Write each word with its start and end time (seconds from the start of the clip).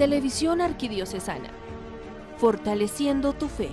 Televisión 0.00 0.62
Arquidiocesana, 0.62 1.50
fortaleciendo 2.38 3.34
tu 3.34 3.48
fe. 3.48 3.68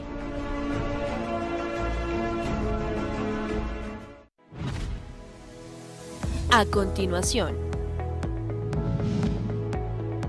A 6.51 6.65
continuación, 6.65 7.55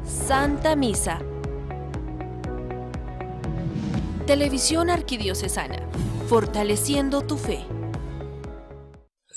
Santa 0.06 0.76
Misa. 0.76 1.18
Televisión 4.24 4.90
Arquidiocesana, 4.90 5.80
fortaleciendo 6.28 7.22
tu 7.22 7.36
fe. 7.38 7.66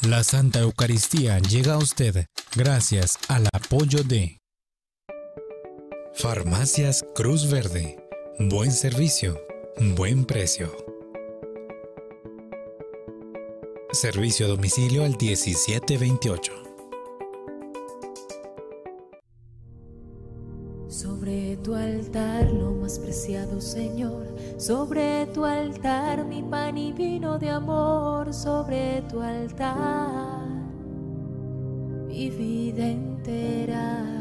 La 0.03 0.23
Santa 0.23 0.59
Eucaristía 0.59 1.39
llega 1.39 1.73
a 1.73 1.77
usted 1.79 2.27
gracias 2.55 3.17
al 3.29 3.47
apoyo 3.51 4.03
de 4.03 4.40
Farmacias 6.21 7.03
Cruz 7.15 7.49
Verde. 7.49 7.97
Buen 8.37 8.71
servicio, 8.71 9.41
buen 9.95 10.23
precio. 10.23 10.69
Servicio 13.91 14.45
a 14.45 14.49
domicilio 14.49 15.03
al 15.03 15.17
1728. 15.17 16.53
Sobre 20.87 21.57
tu 21.57 21.73
altar, 21.73 22.51
lo 22.51 22.71
más 22.73 22.99
preciado 22.99 23.59
Señor, 23.59 24.27
sobre 24.57 25.25
tu 25.33 25.43
altar 25.43 26.23
mi 26.23 26.43
pan 26.43 26.77
y 26.77 26.93
vino 26.93 27.39
de 27.39 27.49
amor, 27.49 28.31
sobre 28.31 29.01
tu 29.09 29.21
altar 29.21 30.45
mi 32.07 32.29
vida 32.29 32.85
entera, 32.85 34.20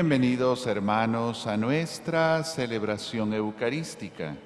Bienvenidos 0.00 0.64
hermanos 0.68 1.48
a 1.48 1.56
nuestra 1.56 2.44
celebración 2.44 3.34
eucarística. 3.34 4.36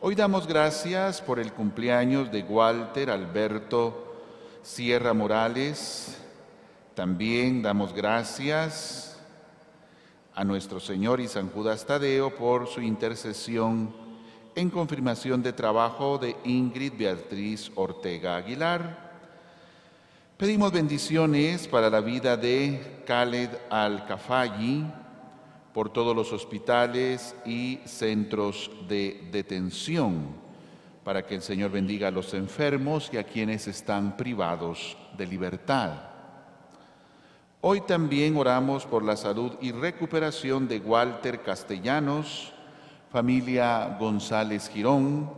Hoy 0.00 0.16
damos 0.16 0.44
gracias 0.48 1.22
por 1.22 1.38
el 1.38 1.52
cumpleaños 1.52 2.32
de 2.32 2.42
Walter 2.42 3.08
Alberto 3.10 4.24
Sierra 4.60 5.14
Morales. 5.14 6.20
También 6.96 7.62
damos 7.62 7.94
gracias 7.94 9.20
a 10.34 10.42
nuestro 10.42 10.80
Señor 10.80 11.20
y 11.20 11.28
San 11.28 11.48
Judas 11.50 11.86
Tadeo 11.86 12.34
por 12.34 12.66
su 12.66 12.80
intercesión 12.80 13.94
en 14.56 14.68
confirmación 14.68 15.44
de 15.44 15.52
trabajo 15.52 16.18
de 16.18 16.34
Ingrid 16.42 16.94
Beatriz 16.98 17.70
Ortega 17.76 18.34
Aguilar. 18.34 19.11
Pedimos 20.42 20.72
bendiciones 20.72 21.68
para 21.68 21.88
la 21.88 22.00
vida 22.00 22.36
de 22.36 23.04
Khaled 23.06 23.48
Al-Kafayi 23.70 24.84
por 25.72 25.92
todos 25.92 26.16
los 26.16 26.32
hospitales 26.32 27.36
y 27.46 27.78
centros 27.84 28.68
de 28.88 29.28
detención, 29.30 30.34
para 31.04 31.24
que 31.24 31.36
el 31.36 31.42
Señor 31.42 31.70
bendiga 31.70 32.08
a 32.08 32.10
los 32.10 32.34
enfermos 32.34 33.08
y 33.12 33.18
a 33.18 33.22
quienes 33.22 33.68
están 33.68 34.16
privados 34.16 34.96
de 35.16 35.28
libertad. 35.28 35.92
Hoy 37.60 37.82
también 37.82 38.36
oramos 38.36 38.84
por 38.84 39.04
la 39.04 39.16
salud 39.16 39.52
y 39.60 39.70
recuperación 39.70 40.66
de 40.66 40.80
Walter 40.80 41.40
Castellanos, 41.42 42.52
familia 43.12 43.96
González 43.96 44.68
Girón. 44.68 45.30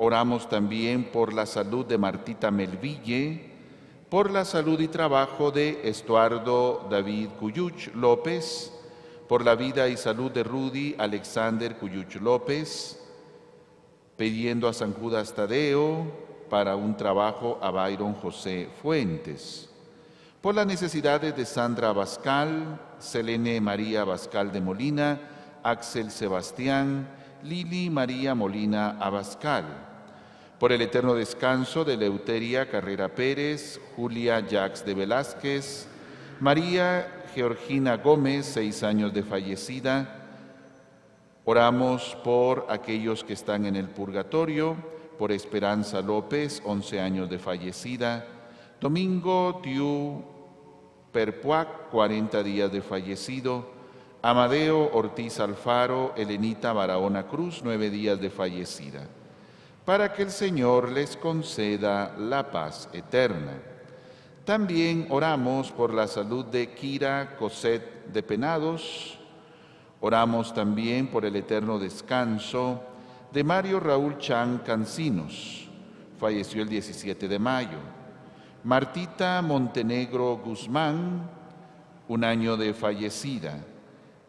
Oramos 0.00 0.48
también 0.48 1.10
por 1.10 1.32
la 1.32 1.44
salud 1.44 1.84
de 1.84 1.98
Martita 1.98 2.52
Melville, 2.52 3.50
por 4.08 4.30
la 4.30 4.44
salud 4.44 4.78
y 4.78 4.86
trabajo 4.86 5.50
de 5.50 5.80
Estuardo 5.82 6.86
David 6.88 7.30
Cuyuch 7.40 7.92
López, 7.94 8.72
por 9.28 9.44
la 9.44 9.56
vida 9.56 9.88
y 9.88 9.96
salud 9.96 10.30
de 10.30 10.44
Rudy 10.44 10.94
Alexander 10.98 11.76
Cuyuch 11.76 12.14
López, 12.20 13.04
pidiendo 14.16 14.68
a 14.68 14.72
San 14.72 14.92
Judas 14.92 15.34
Tadeo 15.34 16.06
para 16.48 16.76
un 16.76 16.96
trabajo 16.96 17.58
a 17.60 17.72
Byron 17.72 18.14
José 18.14 18.68
Fuentes, 18.80 19.68
por 20.40 20.54
las 20.54 20.66
necesidades 20.66 21.36
de 21.36 21.44
Sandra 21.44 21.88
Abascal, 21.88 22.80
Selene 23.00 23.60
María 23.60 24.02
Abascal 24.02 24.52
de 24.52 24.60
Molina, 24.60 25.20
Axel 25.64 26.12
Sebastián, 26.12 27.08
Lili 27.42 27.90
María 27.90 28.36
Molina 28.36 28.96
Abascal, 29.00 29.87
por 30.58 30.72
el 30.72 30.82
eterno 30.82 31.14
descanso 31.14 31.84
de 31.84 31.96
Leuteria 31.96 32.68
Carrera 32.68 33.08
Pérez, 33.08 33.80
Julia 33.94 34.40
Jacques 34.40 34.84
de 34.84 34.94
Velázquez, 34.94 35.86
María 36.40 37.24
Georgina 37.34 37.96
Gómez, 37.96 38.46
seis 38.46 38.82
años 38.82 39.14
de 39.14 39.22
fallecida. 39.22 40.14
Oramos 41.44 42.16
por 42.24 42.66
aquellos 42.68 43.22
que 43.22 43.34
están 43.34 43.66
en 43.66 43.76
el 43.76 43.88
purgatorio, 43.88 44.76
por 45.18 45.30
Esperanza 45.30 46.02
López, 46.02 46.60
once 46.64 47.00
años 47.00 47.30
de 47.30 47.38
fallecida. 47.38 48.26
Domingo 48.80 49.60
Tiu 49.62 50.24
Perpuac, 51.12 51.90
40 51.90 52.42
días 52.42 52.70
de 52.72 52.82
fallecido. 52.82 53.78
Amadeo 54.22 54.90
Ortiz 54.92 55.38
Alfaro, 55.38 56.12
Elenita 56.16 56.72
Barahona 56.72 57.28
Cruz, 57.28 57.60
nueve 57.62 57.88
días 57.90 58.20
de 58.20 58.30
fallecida. 58.30 59.08
Para 59.88 60.12
que 60.12 60.20
el 60.20 60.30
Señor 60.30 60.90
les 60.90 61.16
conceda 61.16 62.14
la 62.18 62.50
paz 62.50 62.90
eterna. 62.92 63.54
También 64.44 65.06
oramos 65.08 65.72
por 65.72 65.94
la 65.94 66.06
salud 66.06 66.44
de 66.44 66.74
Kira 66.74 67.36
Coset 67.38 68.12
de 68.12 68.22
Penados. 68.22 69.18
Oramos 70.02 70.52
también 70.52 71.06
por 71.06 71.24
el 71.24 71.36
eterno 71.36 71.78
descanso 71.78 72.82
de 73.32 73.42
Mario 73.42 73.80
Raúl 73.80 74.18
Chan 74.18 74.58
Cancinos. 74.58 75.70
Falleció 76.20 76.60
el 76.60 76.68
17 76.68 77.26
de 77.26 77.38
mayo. 77.38 77.78
Martita 78.64 79.40
Montenegro 79.40 80.36
Guzmán, 80.36 81.30
un 82.08 82.24
año 82.24 82.58
de 82.58 82.74
fallecida. 82.74 83.64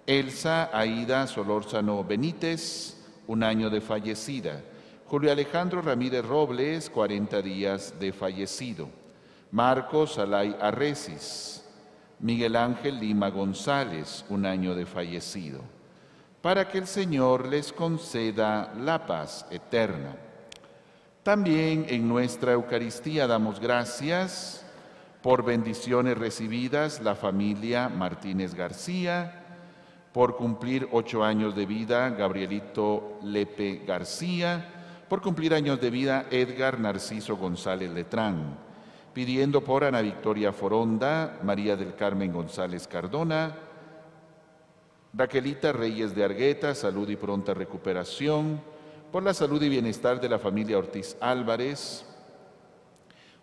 Elsa 0.08 0.70
Aida 0.72 1.28
Solórzano 1.28 2.02
Benítez, 2.06 2.96
un 3.28 3.44
año 3.44 3.70
de 3.70 3.82
fallecida. 3.82 4.62
Julio 5.10 5.32
Alejandro 5.32 5.82
Ramírez 5.82 6.24
Robles, 6.24 6.88
40 6.92 7.42
días 7.42 7.96
de 8.00 8.14
fallecido. 8.14 8.88
Marcos 9.50 10.20
Alay 10.20 10.56
Arresis. 10.62 11.66
Miguel 12.20 12.56
Ángel 12.56 13.00
Lima 13.00 13.32
González, 13.32 14.24
un 14.30 14.46
año 14.46 14.76
de 14.76 14.86
fallecido. 14.86 15.62
Para 16.44 16.68
que 16.68 16.78
el 16.78 16.86
Señor 16.86 17.48
les 17.48 17.74
conceda 17.74 18.72
la 18.80 19.08
paz 19.08 19.48
eterna. 19.50 20.16
También 21.24 21.88
en 21.90 22.08
nuestra 22.08 22.52
Eucaristía 22.52 23.26
damos 23.26 23.60
gracias 23.60 24.64
por 25.24 25.44
bendiciones 25.44 26.20
recibidas 26.20 27.02
la 27.02 27.16
familia 27.16 27.90
Martínez 27.90 28.54
García, 28.54 29.44
por 30.14 30.36
cumplir 30.36 30.88
ocho 30.92 31.24
años 31.24 31.56
de 31.56 31.66
vida 31.66 32.12
Gabrielito 32.12 33.18
Lepe 33.24 33.82
García, 33.88 34.76
por 35.10 35.22
cumplir 35.22 35.56
años 35.56 35.82
de 35.82 35.90
vida 35.90 36.28
Edgar 36.30 36.80
Narciso 36.80 37.36
González 37.36 37.90
Letrán, 37.90 38.56
pidiendo 39.12 39.64
por 39.64 39.84
Ana 39.84 40.02
Victoria 40.02 40.54
Foronda, 40.54 41.40
María 41.44 41.76
del 41.76 41.96
Carmen 41.96 42.32
González 42.32 42.88
Cardona, 42.88 43.56
Raquelita 45.12 45.72
Reyes 45.72 46.14
de 46.14 46.24
Argueta, 46.24 46.76
salud 46.76 47.10
y 47.10 47.16
pronta 47.16 47.56
recuperación, 47.56 48.62
por 49.12 49.24
la 49.24 49.34
salud 49.34 49.60
y 49.64 49.70
bienestar 49.70 50.22
de 50.22 50.30
la 50.30 50.38
familia 50.38 50.78
Ortiz 50.78 51.18
Álvarez. 51.20 52.06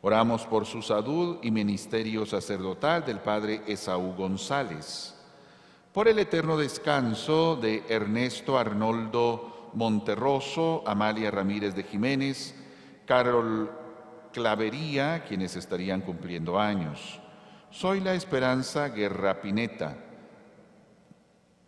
Oramos 0.02 0.46
por 0.46 0.66
su 0.66 0.80
salud 0.82 1.38
y 1.42 1.50
ministerio 1.50 2.24
sacerdotal 2.24 3.04
del 3.04 3.18
Padre 3.18 3.62
Esaú 3.66 4.14
González, 4.14 5.16
por 5.92 6.06
el 6.06 6.20
eterno 6.20 6.56
descanso 6.56 7.56
de 7.56 7.82
Ernesto 7.88 8.56
Arnoldo 8.56 9.56
Monterroso, 9.76 10.82
Amalia 10.87 11.31
Ramírez 11.31 11.75
de 11.75 11.82
Jiménez, 11.82 12.55
Carol 13.05 13.70
Clavería, 14.32 15.23
quienes 15.28 15.55
estarían 15.55 16.00
cumpliendo 16.00 16.58
años. 16.58 17.20
Soy 17.70 18.00
la 18.00 18.14
Esperanza 18.14 18.88
Guerra 18.88 19.43
Pineta, 19.43 19.99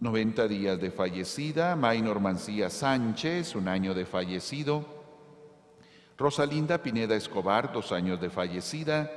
90 0.01 0.49
días 0.49 0.81
de 0.81 0.91
fallecida, 0.91 1.77
Maynor 1.77 2.19
Mancía 2.19 2.71
Sánchez, 2.71 3.55
un 3.55 3.69
año 3.69 3.93
de 3.93 4.07
fallecido, 4.07 4.87
Rosalinda 6.17 6.83
Pineda 6.83 7.15
Escobar, 7.15 7.75
dos 7.75 7.93
años 7.93 8.19
de 8.23 8.31
fallecida, 8.31 9.11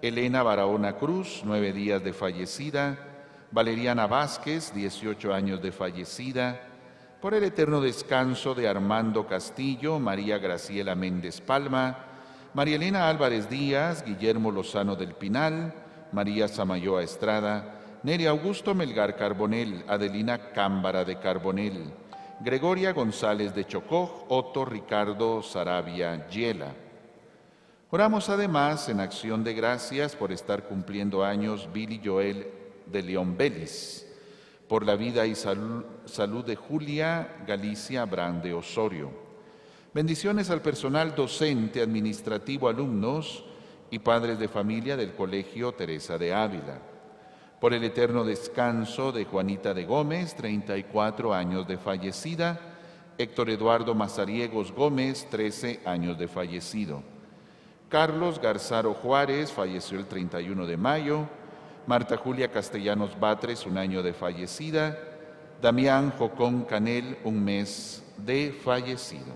Elena 0.00 0.42
Barahona 0.42 0.96
Cruz, 0.96 1.42
nueve 1.44 1.74
días 1.74 2.02
de 2.02 2.14
fallecida, 2.14 2.96
Valeriana 3.50 4.06
Vázquez, 4.06 4.72
18 4.72 5.34
años 5.34 5.60
de 5.60 5.72
fallecida, 5.72 6.69
por 7.20 7.34
el 7.34 7.44
eterno 7.44 7.80
descanso 7.80 8.54
de 8.54 8.66
Armando 8.66 9.26
Castillo, 9.26 9.98
María 9.98 10.38
Graciela 10.38 10.94
Méndez 10.94 11.40
Palma, 11.40 11.98
María 12.54 12.76
Elena 12.76 13.08
Álvarez 13.08 13.48
Díaz, 13.50 14.04
Guillermo 14.04 14.50
Lozano 14.50 14.96
del 14.96 15.14
Pinal, 15.14 15.74
María 16.12 16.48
Samayoa 16.48 17.02
Estrada, 17.02 17.98
Neri 18.02 18.26
Augusto 18.26 18.74
Melgar 18.74 19.16
Carbonel, 19.16 19.84
Adelina 19.86 20.50
Cámbara 20.52 21.04
de 21.04 21.18
Carbonel, 21.18 21.92
Gregoria 22.40 22.92
González 22.92 23.54
de 23.54 23.66
Chocó, 23.66 24.24
Otto 24.30 24.64
Ricardo 24.64 25.42
Sarabia 25.42 26.26
Yela. 26.28 26.72
Oramos 27.90 28.30
además 28.30 28.88
en 28.88 29.00
acción 29.00 29.44
de 29.44 29.52
gracias 29.52 30.16
por 30.16 30.32
estar 30.32 30.64
cumpliendo 30.64 31.22
años 31.22 31.68
Billy 31.70 32.00
Joel 32.02 32.48
de 32.86 33.02
León 33.02 33.36
Vélez, 33.36 34.09
por 34.70 34.86
la 34.86 34.94
vida 34.94 35.26
y 35.26 35.34
salud, 35.34 36.44
de 36.44 36.54
Julia 36.54 37.38
Galicia 37.44 38.04
Brande 38.04 38.54
Osorio. 38.54 39.10
Bendiciones 39.92 40.48
al 40.48 40.62
personal 40.62 41.12
docente, 41.16 41.82
administrativo, 41.82 42.68
alumnos 42.68 43.44
y 43.90 43.98
padres 43.98 44.38
de 44.38 44.46
familia 44.46 44.96
del 44.96 45.12
Colegio 45.14 45.72
Teresa 45.72 46.16
de 46.18 46.32
Ávila 46.32 46.78
por 47.60 47.74
el 47.74 47.82
eterno 47.82 48.22
descanso 48.22 49.10
de 49.10 49.24
Juanita 49.24 49.74
de 49.74 49.86
Gómez, 49.86 50.36
34 50.36 51.34
años 51.34 51.66
de 51.66 51.76
fallecida, 51.76 52.60
Héctor 53.18 53.50
Eduardo 53.50 53.96
Mazariegos 53.96 54.70
Gómez, 54.70 55.26
13 55.30 55.80
años 55.84 56.16
de 56.16 56.28
fallecido. 56.28 57.02
Carlos 57.88 58.40
Garzaro 58.40 58.94
Juárez 58.94 59.50
falleció 59.50 59.98
el 59.98 60.06
31 60.06 60.64
de 60.64 60.76
mayo, 60.76 61.28
Marta 61.86 62.16
Julia 62.16 62.50
Castellanos 62.50 63.18
Batres, 63.18 63.66
un 63.66 63.78
año 63.78 64.02
de 64.02 64.12
fallecida, 64.12 64.98
Damián 65.60 66.12
Jocón 66.18 66.64
Canel, 66.64 67.18
un 67.24 67.42
mes 67.42 68.02
de 68.16 68.52
fallecido, 68.52 69.34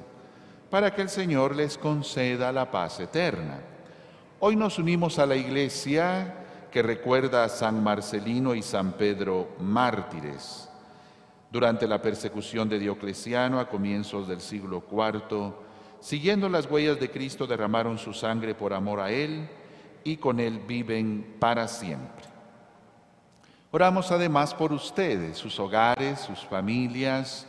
para 0.71 0.95
que 0.95 1.03
el 1.03 1.09
Señor 1.09 1.57
les 1.57 1.77
conceda 1.77 2.53
la 2.53 2.71
paz 2.71 3.01
eterna. 3.01 3.61
Hoy 4.41 4.57
nos 4.57 4.79
unimos 4.79 5.19
a 5.19 5.27
la 5.27 5.37
iglesia 5.37 6.35
que 6.71 6.83
recuerda 6.83 7.45
a 7.45 7.49
San 7.49 7.83
Marcelino 7.83 8.55
y 8.55 8.63
San 8.63 8.93
Pedro 8.93 9.51
mártires. 9.61 10.69
Durante 11.51 11.87
la 11.87 12.03
persecución 12.03 12.69
de 12.69 12.79
Diocleciano 12.79 13.61
a 13.61 13.69
comienzos 13.69 14.27
del 14.27 14.41
siglo 14.41 14.83
IV, 14.91 15.55
siguiendo 16.01 16.49
las 16.49 16.69
huellas 16.71 16.99
de 16.99 17.11
Cristo, 17.11 17.47
derramaron 17.47 17.97
su 17.97 18.13
sangre 18.13 18.55
por 18.55 18.73
amor 18.73 19.01
a 19.01 19.11
Él 19.11 19.49
y 20.05 20.17
con 20.17 20.41
Él 20.41 20.61
viven 20.67 21.37
para 21.39 21.67
siempre. 21.69 22.14
Oramos 23.75 24.13
además 24.13 24.55
por 24.55 24.73
ustedes, 24.73 25.37
sus 25.37 25.59
hogares, 25.59 26.21
sus 26.21 26.39
familias, 26.39 27.45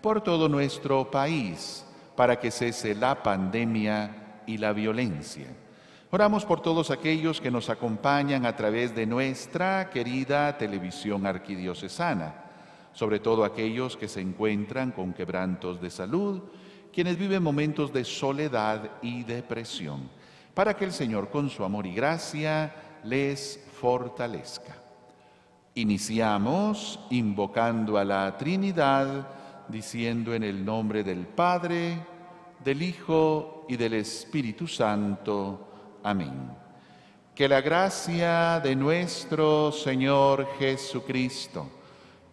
por 0.00 0.20
todo 0.20 0.48
nuestro 0.48 1.08
país, 1.08 1.86
para 2.16 2.40
que 2.40 2.50
cese 2.50 2.96
la 2.96 3.22
pandemia 3.22 4.40
y 4.44 4.58
la 4.58 4.72
violencia. 4.72 5.46
Oramos 6.10 6.44
por 6.44 6.60
todos 6.60 6.90
aquellos 6.90 7.40
que 7.40 7.52
nos 7.52 7.70
acompañan 7.70 8.44
a 8.44 8.56
través 8.56 8.92
de 8.92 9.06
nuestra 9.06 9.88
querida 9.88 10.58
televisión 10.58 11.24
arquidiocesana, 11.28 12.34
sobre 12.92 13.20
todo 13.20 13.44
aquellos 13.44 13.96
que 13.96 14.08
se 14.08 14.20
encuentran 14.20 14.90
con 14.90 15.12
quebrantos 15.12 15.80
de 15.80 15.90
salud, 15.90 16.42
quienes 16.92 17.16
viven 17.16 17.44
momentos 17.44 17.92
de 17.92 18.02
soledad 18.04 18.90
y 19.00 19.22
depresión, 19.22 20.10
para 20.54 20.74
que 20.74 20.86
el 20.86 20.92
Señor 20.92 21.30
con 21.30 21.48
su 21.48 21.62
amor 21.62 21.86
y 21.86 21.94
gracia 21.94 22.74
les 23.04 23.64
fortalezca. 23.80 24.87
Iniciamos 25.78 26.98
invocando 27.10 27.98
a 27.98 28.04
la 28.04 28.36
Trinidad, 28.36 29.28
diciendo 29.68 30.34
en 30.34 30.42
el 30.42 30.64
nombre 30.64 31.04
del 31.04 31.24
Padre, 31.24 32.04
del 32.64 32.82
Hijo 32.82 33.64
y 33.68 33.76
del 33.76 33.94
Espíritu 33.94 34.66
Santo, 34.66 35.68
Amén. 36.02 36.50
Que 37.32 37.48
la 37.48 37.60
gracia 37.60 38.58
de 38.58 38.74
nuestro 38.74 39.70
Señor 39.70 40.48
Jesucristo, 40.58 41.70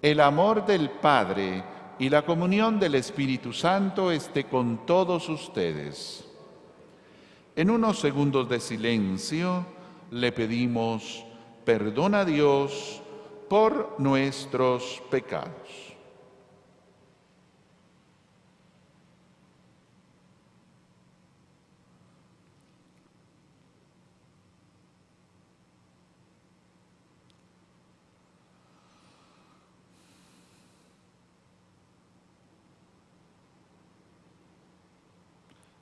el 0.01 0.21
amor 0.21 0.65
del 0.65 0.89
Padre 0.89 1.63
y 1.99 2.09
la 2.09 2.23
comunión 2.23 2.79
del 2.79 2.95
Espíritu 2.95 3.53
Santo 3.53 4.11
esté 4.11 4.45
con 4.45 4.87
todos 4.87 5.29
ustedes. 5.29 6.27
En 7.55 7.69
unos 7.69 7.99
segundos 7.99 8.49
de 8.49 8.59
silencio 8.59 9.67
le 10.09 10.31
pedimos 10.31 11.23
perdón 11.63 12.15
a 12.15 12.25
Dios 12.25 13.03
por 13.47 13.95
nuestros 13.99 15.01
pecados. 15.09 15.95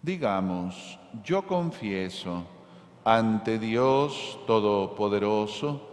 Digamos, 0.01 0.99
yo 1.23 1.47
confieso 1.47 2.43
ante 3.05 3.57
Dios 3.57 4.37
Todopoderoso 4.45 5.92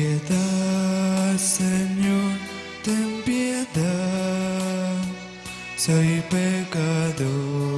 Piedad, 0.00 1.36
Señor, 1.36 2.32
ten 2.84 3.22
piedad. 3.26 4.96
Soy 5.76 6.22
pecador, 6.30 7.69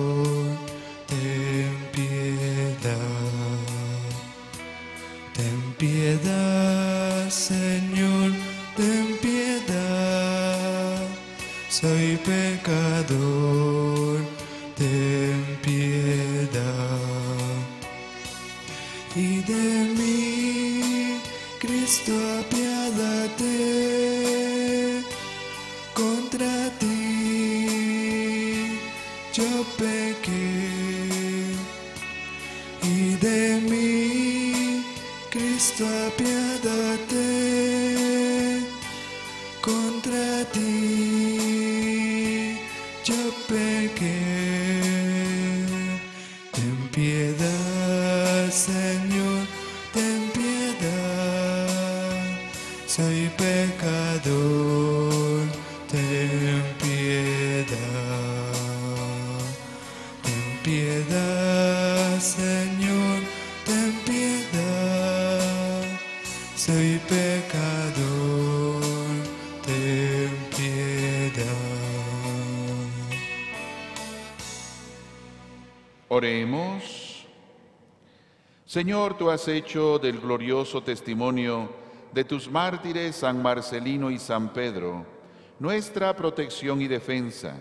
Señor, 78.72 79.18
tú 79.18 79.28
has 79.28 79.48
hecho 79.48 79.98
del 79.98 80.18
glorioso 80.18 80.82
testimonio 80.82 81.68
de 82.10 82.24
tus 82.24 82.50
mártires 82.50 83.16
San 83.16 83.42
Marcelino 83.42 84.10
y 84.10 84.18
San 84.18 84.50
Pedro 84.50 85.04
nuestra 85.58 86.16
protección 86.16 86.80
y 86.80 86.88
defensa. 86.88 87.54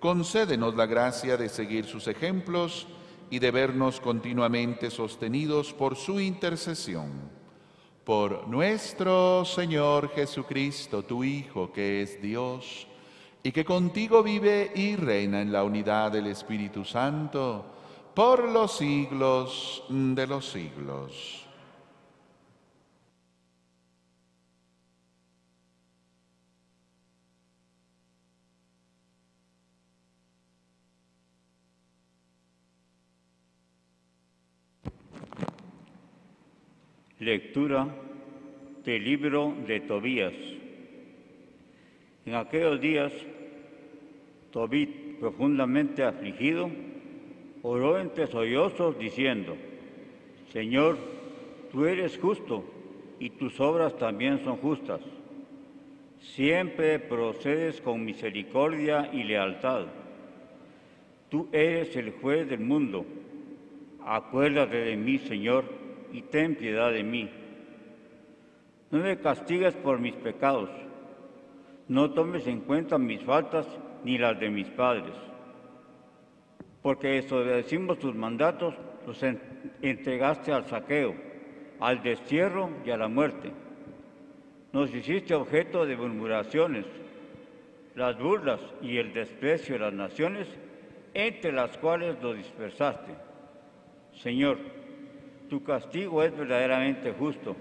Concédenos 0.00 0.74
la 0.74 0.86
gracia 0.86 1.36
de 1.36 1.50
seguir 1.50 1.84
sus 1.84 2.08
ejemplos 2.08 2.86
y 3.28 3.38
de 3.38 3.50
vernos 3.50 4.00
continuamente 4.00 4.90
sostenidos 4.90 5.74
por 5.74 5.94
su 5.94 6.20
intercesión. 6.20 7.10
Por 8.02 8.48
nuestro 8.48 9.44
Señor 9.44 10.08
Jesucristo, 10.14 11.02
tu 11.02 11.22
Hijo, 11.22 11.70
que 11.70 12.00
es 12.00 12.22
Dios, 12.22 12.86
y 13.42 13.52
que 13.52 13.66
contigo 13.66 14.22
vive 14.22 14.72
y 14.74 14.96
reina 14.96 15.42
en 15.42 15.52
la 15.52 15.64
unidad 15.64 16.12
del 16.12 16.28
Espíritu 16.28 16.82
Santo, 16.82 17.75
por 18.16 18.48
los 18.48 18.78
siglos 18.78 19.84
de 19.90 20.26
los 20.26 20.46
siglos. 20.46 21.46
Lectura 37.18 37.86
del 38.82 39.04
libro 39.04 39.54
de 39.66 39.80
Tobías. 39.80 40.32
En 42.24 42.34
aquellos 42.34 42.80
días, 42.80 43.12
Tobit, 44.52 45.18
profundamente 45.20 46.02
afligido, 46.02 46.70
oró 47.68 47.98
entre 47.98 48.28
sollozos 48.28 48.96
diciendo, 48.96 49.56
Señor, 50.52 50.96
tú 51.72 51.84
eres 51.84 52.16
justo 52.16 52.62
y 53.18 53.30
tus 53.30 53.58
obras 53.58 53.96
también 53.96 54.38
son 54.44 54.58
justas. 54.58 55.00
Siempre 56.20 57.00
procedes 57.00 57.80
con 57.80 58.04
misericordia 58.04 59.10
y 59.12 59.24
lealtad. 59.24 59.86
Tú 61.28 61.48
eres 61.50 61.96
el 61.96 62.12
juez 62.12 62.48
del 62.48 62.60
mundo. 62.60 63.04
Acuérdate 64.04 64.76
de 64.76 64.96
mí, 64.96 65.18
Señor, 65.18 65.64
y 66.12 66.22
ten 66.22 66.54
piedad 66.54 66.92
de 66.92 67.02
mí. 67.02 67.28
No 68.92 69.00
me 69.00 69.18
castigues 69.18 69.74
por 69.74 69.98
mis 69.98 70.14
pecados. 70.14 70.70
No 71.88 72.12
tomes 72.12 72.46
en 72.46 72.60
cuenta 72.60 72.96
mis 72.96 73.22
faltas 73.22 73.66
ni 74.04 74.18
las 74.18 74.38
de 74.38 74.50
mis 74.50 74.68
padres. 74.68 75.14
Porque 76.86 77.08
desobedecimos 77.20 77.98
tus 77.98 78.14
mandatos, 78.14 78.72
los 79.04 79.20
en- 79.24 79.40
entregaste 79.82 80.52
al 80.52 80.66
saqueo, 80.66 81.16
al 81.80 82.00
destierro 82.00 82.70
y 82.84 82.90
a 82.90 82.96
la 82.96 83.08
muerte. 83.08 83.50
Nos 84.72 84.94
hiciste 84.94 85.34
objeto 85.34 85.84
de 85.84 85.96
murmuraciones, 85.96 86.84
las 87.96 88.16
burlas 88.16 88.60
y 88.80 88.98
el 88.98 89.12
desprecio 89.12 89.74
de 89.74 89.80
las 89.80 89.94
naciones, 89.94 90.46
entre 91.12 91.50
las 91.50 91.76
cuales 91.76 92.22
nos 92.22 92.36
dispersaste. 92.36 93.14
Señor, 94.12 94.56
tu 95.50 95.64
castigo 95.64 96.22
es 96.22 96.38
verdaderamente 96.38 97.10
justo, 97.10 97.56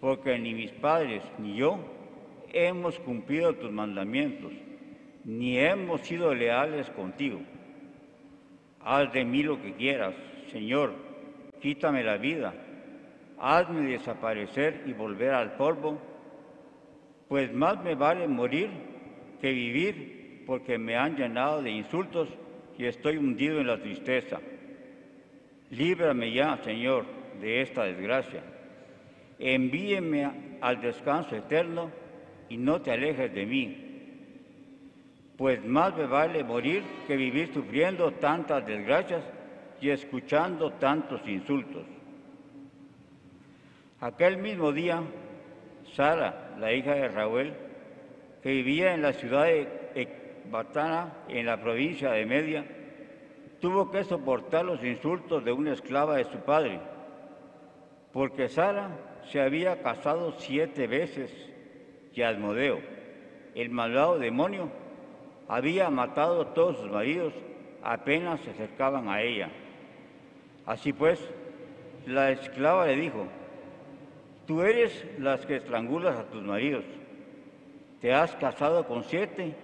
porque 0.00 0.36
ni 0.36 0.52
mis 0.52 0.72
padres 0.72 1.22
ni 1.38 1.58
yo 1.58 1.78
hemos 2.52 2.98
cumplido 2.98 3.54
tus 3.54 3.70
mandamientos, 3.70 4.50
ni 5.24 5.60
hemos 5.60 6.00
sido 6.00 6.34
leales 6.34 6.90
contigo. 6.90 7.38
Haz 8.88 9.12
de 9.12 9.24
mí 9.24 9.42
lo 9.42 9.60
que 9.60 9.72
quieras, 9.72 10.14
Señor, 10.52 10.94
quítame 11.60 12.04
la 12.04 12.18
vida, 12.18 12.54
hazme 13.36 13.80
desaparecer 13.90 14.84
y 14.86 14.92
volver 14.92 15.34
al 15.34 15.56
polvo, 15.56 16.00
pues 17.26 17.52
más 17.52 17.82
me 17.82 17.96
vale 17.96 18.28
morir 18.28 18.70
que 19.40 19.50
vivir, 19.50 20.44
porque 20.46 20.78
me 20.78 20.94
han 20.94 21.16
llenado 21.16 21.62
de 21.62 21.72
insultos 21.72 22.28
y 22.78 22.84
estoy 22.84 23.16
hundido 23.16 23.60
en 23.60 23.66
la 23.66 23.80
tristeza. 23.80 24.38
Líbrame 25.70 26.32
ya, 26.32 26.56
Señor, 26.58 27.06
de 27.40 27.62
esta 27.62 27.82
desgracia. 27.82 28.44
Envíeme 29.40 30.58
al 30.60 30.80
descanso 30.80 31.34
eterno 31.34 31.90
y 32.48 32.56
no 32.56 32.80
te 32.80 32.92
alejes 32.92 33.34
de 33.34 33.46
mí. 33.46 33.85
Pues 35.36 35.62
más 35.64 35.94
me 35.96 36.06
vale 36.06 36.42
morir 36.42 36.82
que 37.06 37.16
vivir 37.16 37.52
sufriendo 37.52 38.12
tantas 38.12 38.66
desgracias 38.66 39.22
y 39.80 39.90
escuchando 39.90 40.72
tantos 40.72 41.20
insultos. 41.26 41.84
Aquel 44.00 44.38
mismo 44.38 44.72
día, 44.72 45.02
Sara, 45.94 46.54
la 46.58 46.72
hija 46.72 46.94
de 46.94 47.08
Raúl, 47.08 47.52
que 48.42 48.50
vivía 48.50 48.94
en 48.94 49.02
la 49.02 49.12
ciudad 49.12 49.44
de 49.44 49.68
Ecbatana, 49.94 51.12
en 51.28 51.46
la 51.46 51.60
provincia 51.60 52.12
de 52.12 52.24
Media, 52.24 52.64
tuvo 53.60 53.90
que 53.90 54.04
soportar 54.04 54.64
los 54.64 54.82
insultos 54.84 55.44
de 55.44 55.52
una 55.52 55.72
esclava 55.72 56.16
de 56.16 56.24
su 56.24 56.38
padre, 56.38 56.78
porque 58.12 58.48
Sara 58.48 58.90
se 59.30 59.40
había 59.40 59.82
casado 59.82 60.34
siete 60.38 60.86
veces 60.86 61.32
y 62.14 62.22
Asmodeo, 62.22 62.80
el 63.54 63.70
malvado 63.70 64.18
demonio, 64.18 64.70
había 65.48 65.90
matado 65.90 66.42
a 66.42 66.54
todos 66.54 66.78
sus 66.78 66.90
maridos 66.90 67.32
apenas 67.82 68.40
se 68.40 68.50
acercaban 68.50 69.08
a 69.08 69.22
ella. 69.22 69.48
Así 70.66 70.92
pues, 70.92 71.20
la 72.06 72.32
esclava 72.32 72.86
le 72.86 72.96
dijo, 72.96 73.26
tú 74.46 74.62
eres 74.62 75.06
las 75.18 75.46
que 75.46 75.56
estrangulas 75.56 76.18
a 76.18 76.24
tus 76.24 76.42
maridos, 76.42 76.84
te 78.00 78.12
has 78.12 78.34
casado 78.36 78.86
con 78.86 79.04
siete 79.04 79.54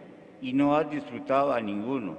y 0.40 0.52
no 0.52 0.76
has 0.76 0.88
disfrutado 0.90 1.52
a 1.52 1.60
ninguno. 1.60 2.16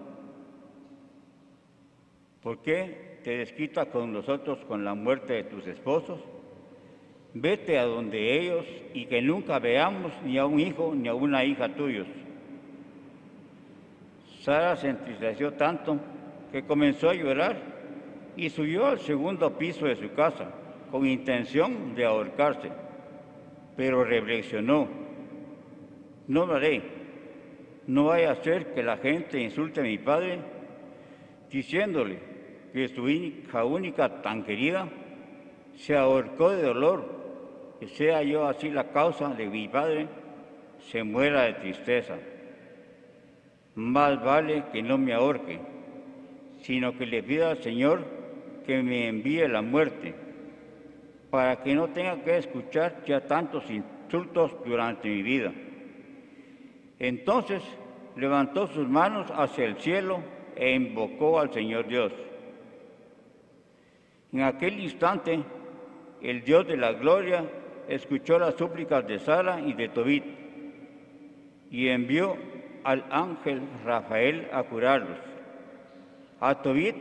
¿Por 2.41 2.62
qué 2.62 3.20
te 3.24 3.38
desquitas 3.38 3.88
con 3.88 4.12
nosotros 4.12 4.60
con 4.65 4.84
la 4.84 4.93
muerte 4.93 5.34
de 5.34 5.43
tus 5.46 5.65
esposos? 5.67 6.20
Vete 7.34 7.79
a 7.79 7.86
donde 7.86 8.38
ellos 8.38 8.65
y 8.93 9.05
que 9.05 9.22
nunca 9.22 9.60
veamos 9.60 10.12
ni 10.24 10.38
a 10.38 10.46
un 10.46 10.60
hijo 10.60 10.93
ni 10.93 11.08
a 11.08 11.13
una 11.13 11.46
hija 11.46 11.70
tuyos. 11.70 12.08
Sara 14.44 14.76
se 14.76 14.90
entristeció 14.90 15.54
tanto 15.54 15.98
que 16.52 16.64
comenzó 16.64 17.10
a 17.10 17.14
llorar 17.14 17.56
y 18.36 18.50
subió 18.50 18.88
al 18.88 19.00
segundo 19.00 19.58
piso 19.58 19.86
de 19.86 19.96
su 19.96 20.12
casa 20.12 20.52
con 20.92 21.08
intención 21.08 21.96
de 21.96 22.04
ahorcarse, 22.04 22.70
pero 23.78 24.04
reflexionó, 24.04 24.90
no 26.28 26.46
lo 26.46 26.56
haré, 26.56 26.82
no 27.88 28.08
vaya 28.08 28.32
a 28.32 28.44
ser 28.44 28.74
que 28.74 28.84
la 28.84 28.98
gente 28.98 29.40
insulte 29.40 29.80
a 29.80 29.84
mi 29.84 29.98
padre 29.98 30.40
diciéndole 31.50 32.20
que 32.74 32.90
su 32.90 33.08
hija 33.08 33.64
única 33.64 34.22
tan 34.22 34.44
querida 34.44 34.90
se 35.78 35.96
ahorcó 35.96 36.50
de 36.50 36.64
dolor, 36.64 37.78
que 37.80 37.88
sea 37.88 38.22
yo 38.24 38.46
así 38.46 38.70
la 38.70 38.90
causa 38.90 39.30
de 39.30 39.48
mi 39.48 39.70
padre, 39.70 40.10
se 40.80 41.02
muera 41.02 41.44
de 41.44 41.54
tristeza. 41.54 42.18
Más 43.75 44.24
vale 44.24 44.65
que 44.72 44.84
no 44.84 44.98
me 44.98 45.13
ahorque, 45.13 45.60
sino 46.62 46.98
que 46.98 47.06
le 47.06 47.24
pida 47.24 47.51
al 47.51 47.63
Señor 47.63 48.06
que 48.65 48.82
me 48.82 49.08
envíe 49.08 49.48
la 49.48 49.62
muerte, 49.62 50.13
para 51.30 51.62
que 51.63 51.74
no 51.74 51.89
tenga 51.89 52.24
que 52.24 52.38
escuchar 52.38 53.03
ya 53.06 53.22
tantos 53.22 53.63
insultos 53.70 54.56
durante 54.65 55.10
mi 55.10 55.24
vida. 55.24 55.51
Entonces 57.00 57.63
levantó 58.15 58.68
sus 58.68 58.88
manos 58.88 59.32
hacia 59.32 59.65
el 59.65 59.77
cielo 59.77 60.20
e 60.56 60.74
invocó 60.74 61.39
al 61.39 61.51
Señor 61.51 61.88
Dios. 61.88 62.13
En 64.32 64.42
aquel 64.42 64.80
instante, 64.80 65.39
el 66.22 66.44
Dios 66.44 66.68
de 66.68 66.77
la 66.77 66.94
gloria 66.94 67.44
escuchó 67.88 68.39
las 68.39 68.56
súplicas 68.56 69.06
de 69.08 69.20
Sara 69.20 69.60
y 69.60 69.74
de 69.74 69.89
Tobit 69.89 70.24
y 71.70 71.88
envió 71.88 72.38
al 72.84 73.06
ángel 73.10 73.62
Rafael 73.86 74.48
a 74.52 74.63
curarlos. 74.63 75.18
A 76.40 76.62
Tobit, 76.62 76.96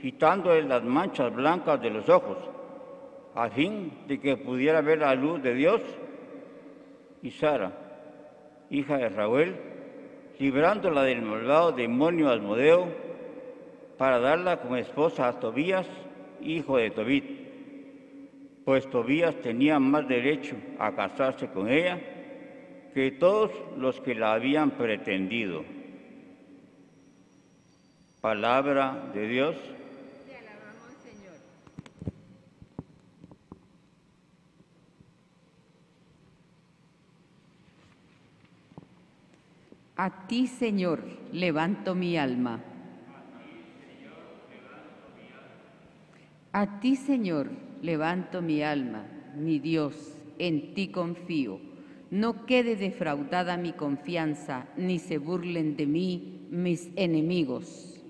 quitándole 0.00 0.62
las 0.62 0.82
manchas 0.82 1.34
blancas 1.34 1.80
de 1.80 1.90
los 1.90 2.08
ojos, 2.08 2.38
a 3.34 3.48
fin 3.50 3.92
de 4.06 4.20
que 4.20 4.36
pudiera 4.36 4.80
ver 4.80 4.98
la 4.98 5.14
luz 5.14 5.42
de 5.42 5.54
Dios, 5.54 5.80
y 7.22 7.30
Sara, 7.30 7.72
hija 8.70 8.98
de 8.98 9.08
Raúl, 9.08 9.56
librándola 10.38 11.02
del 11.02 11.22
malvado 11.22 11.72
demonio 11.72 12.30
Asmodeo, 12.30 12.86
para 13.98 14.18
darla 14.18 14.60
como 14.60 14.76
esposa 14.76 15.28
a 15.28 15.40
Tobías, 15.40 15.86
hijo 16.40 16.76
de 16.76 16.90
Tobit, 16.90 17.44
pues 18.64 18.88
Tobías 18.88 19.34
tenía 19.36 19.78
más 19.78 20.08
derecho 20.08 20.56
a 20.78 20.92
casarse 20.92 21.48
con 21.48 21.68
ella 21.68 22.00
que 22.94 23.10
todos 23.10 23.50
los 23.76 24.00
que 24.00 24.14
la 24.14 24.34
habían 24.34 24.70
pretendido. 24.70 25.64
Palabra 28.20 29.10
de 29.12 29.28
Dios. 29.28 29.56
A 39.96 40.26
ti, 40.28 40.46
Señor, 40.46 41.02
levanto 41.32 41.94
mi 41.96 42.16
alma. 42.16 42.60
A 46.52 46.78
ti, 46.78 46.94
Señor, 46.94 47.50
levanto 47.82 48.40
mi 48.40 48.62
alma, 48.62 49.04
mi 49.34 49.58
Dios, 49.58 50.16
en 50.38 50.74
ti 50.74 50.88
confío. 50.88 51.73
No 52.14 52.46
quede 52.46 52.76
defraudada 52.76 53.56
mi 53.56 53.72
confianza, 53.72 54.68
ni 54.76 55.00
se 55.00 55.18
burlen 55.18 55.76
de 55.76 55.84
mí 55.86 56.46
mis 56.48 56.90
enemigos. 56.94 58.00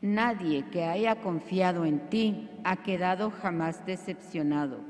Nadie 0.00 0.64
que 0.72 0.82
haya 0.82 1.20
confiado 1.20 1.84
en 1.84 2.10
ti 2.10 2.48
ha 2.64 2.82
quedado 2.82 3.30
jamás 3.30 3.86
decepcionado. 3.86 4.80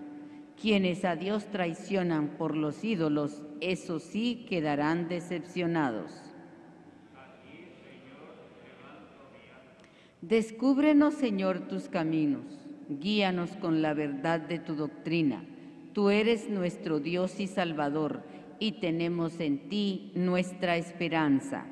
Quienes 0.58 1.04
a 1.04 1.16
Dios 1.16 1.44
traicionan 1.48 2.28
por 2.38 2.56
los 2.56 2.82
ídolos, 2.82 3.42
esos 3.60 4.04
sí 4.04 4.46
quedarán 4.48 5.08
decepcionados. 5.08 6.12
Descúbrenos, 10.22 11.12
Señor, 11.12 11.68
tus 11.68 11.90
caminos, 11.90 12.46
guíanos 12.88 13.50
con 13.56 13.82
la 13.82 13.92
verdad 13.92 14.40
de 14.40 14.58
tu 14.58 14.74
doctrina. 14.74 15.44
Tú 15.92 16.10
eres 16.10 16.48
nuestro 16.48 17.00
Dios 17.00 17.38
y 17.38 17.46
Salvador, 17.46 18.22
y 18.58 18.72
tenemos 18.72 19.40
en 19.40 19.68
ti 19.68 20.12
nuestra 20.14 20.76
esperanza. 20.76 21.66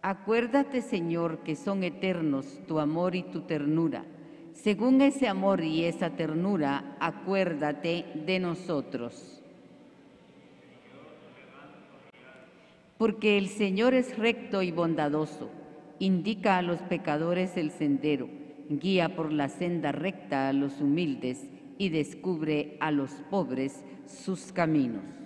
Acuérdate, 0.00 0.82
Señor, 0.82 1.38
que 1.44 1.54
son 1.54 1.84
eternos 1.84 2.58
tu 2.66 2.80
amor 2.80 3.14
y 3.14 3.22
tu 3.22 3.42
ternura. 3.42 4.04
Según 4.52 5.00
ese 5.00 5.28
amor 5.28 5.62
y 5.62 5.84
esa 5.84 6.10
ternura, 6.10 6.96
acuérdate 6.98 8.06
de 8.26 8.40
nosotros. 8.40 9.40
Porque 12.98 13.38
el 13.38 13.48
Señor 13.48 13.94
es 13.94 14.18
recto 14.18 14.62
y 14.62 14.72
bondadoso, 14.72 15.50
indica 15.98 16.58
a 16.58 16.62
los 16.62 16.80
pecadores 16.82 17.56
el 17.56 17.70
sendero, 17.70 18.28
guía 18.68 19.14
por 19.16 19.32
la 19.32 19.48
senda 19.48 19.92
recta 19.92 20.48
a 20.48 20.52
los 20.52 20.80
humildes 20.80 21.48
y 21.78 21.88
descubre 21.88 22.76
a 22.80 22.90
los 22.90 23.10
pobres 23.30 23.84
sus 24.06 24.52
caminos. 24.52 25.21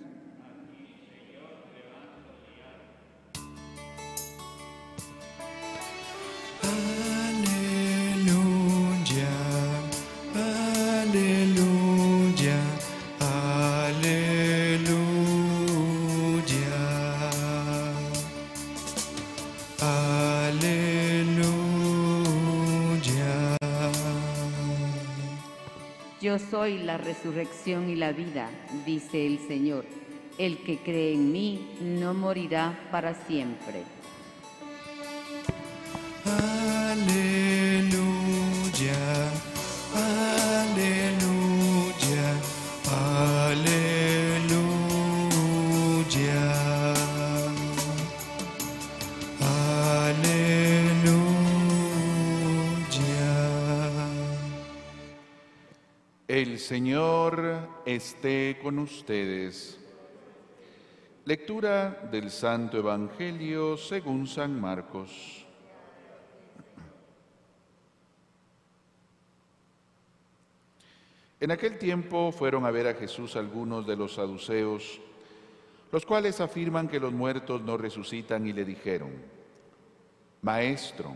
Soy 26.49 26.79
la 26.79 26.97
resurrección 26.97 27.89
y 27.89 27.95
la 27.95 28.11
vida, 28.11 28.49
dice 28.85 29.25
el 29.25 29.39
Señor. 29.39 29.85
El 30.37 30.59
que 30.63 30.77
cree 30.77 31.13
en 31.13 31.31
mí 31.31 31.77
no 31.81 32.13
morirá 32.13 32.77
para 32.91 33.15
siempre. 33.25 33.96
Señor 56.57 57.81
esté 57.85 58.59
con 58.61 58.79
ustedes. 58.79 59.79
Lectura 61.25 62.07
del 62.11 62.31
Santo 62.31 62.77
Evangelio 62.77 63.75
según 63.77 64.27
San 64.27 64.59
Marcos. 64.59 65.45
En 71.39 71.51
aquel 71.51 71.77
tiempo 71.77 72.31
fueron 72.31 72.65
a 72.65 72.71
ver 72.71 72.87
a 72.87 72.95
Jesús 72.95 73.35
algunos 73.35 73.85
de 73.85 73.95
los 73.95 74.15
saduceos, 74.15 74.99
los 75.91 76.05
cuales 76.05 76.41
afirman 76.41 76.87
que 76.87 76.99
los 76.99 77.13
muertos 77.13 77.61
no 77.61 77.77
resucitan 77.77 78.47
y 78.47 78.53
le 78.53 78.65
dijeron, 78.65 79.11
Maestro, 80.41 81.15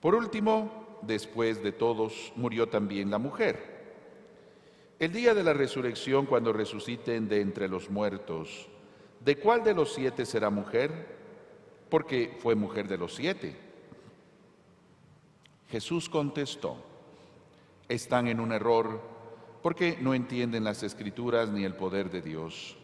Por 0.00 0.14
último, 0.14 0.98
después 1.02 1.62
de 1.62 1.72
todos, 1.72 2.32
murió 2.36 2.68
también 2.68 3.10
la 3.10 3.18
mujer. 3.18 3.76
El 4.98 5.12
día 5.12 5.34
de 5.34 5.44
la 5.44 5.52
resurrección, 5.52 6.26
cuando 6.26 6.52
resuciten 6.52 7.28
de 7.28 7.40
entre 7.40 7.68
los 7.68 7.90
muertos, 7.90 8.68
¿de 9.20 9.36
cuál 9.36 9.62
de 9.62 9.74
los 9.74 9.92
siete 9.92 10.24
será 10.24 10.48
mujer? 10.50 11.16
Porque 11.90 12.36
fue 12.40 12.54
mujer 12.54 12.88
de 12.88 12.98
los 12.98 13.14
siete. 13.14 13.56
Jesús 15.68 16.08
contestó, 16.08 16.76
están 17.88 18.28
en 18.28 18.40
un 18.40 18.52
error 18.52 19.00
porque 19.62 19.98
no 20.00 20.14
entienden 20.14 20.64
las 20.64 20.82
escrituras 20.82 21.48
ni 21.48 21.64
el 21.64 21.74
poder 21.74 22.10
de 22.10 22.22
Dios. 22.22 22.76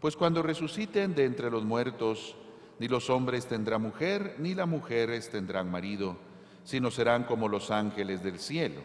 Pues 0.00 0.16
cuando 0.16 0.42
resuciten 0.42 1.14
de 1.14 1.24
entre 1.24 1.50
los 1.50 1.64
muertos, 1.64 2.36
ni 2.78 2.88
los 2.88 3.10
hombres 3.10 3.46
tendrán 3.46 3.82
mujer, 3.82 4.34
ni 4.38 4.54
las 4.54 4.66
mujeres 4.66 5.30
tendrán 5.30 5.70
marido, 5.70 6.16
sino 6.64 6.90
serán 6.90 7.24
como 7.24 7.48
los 7.48 7.70
ángeles 7.70 8.22
del 8.22 8.38
cielo. 8.38 8.80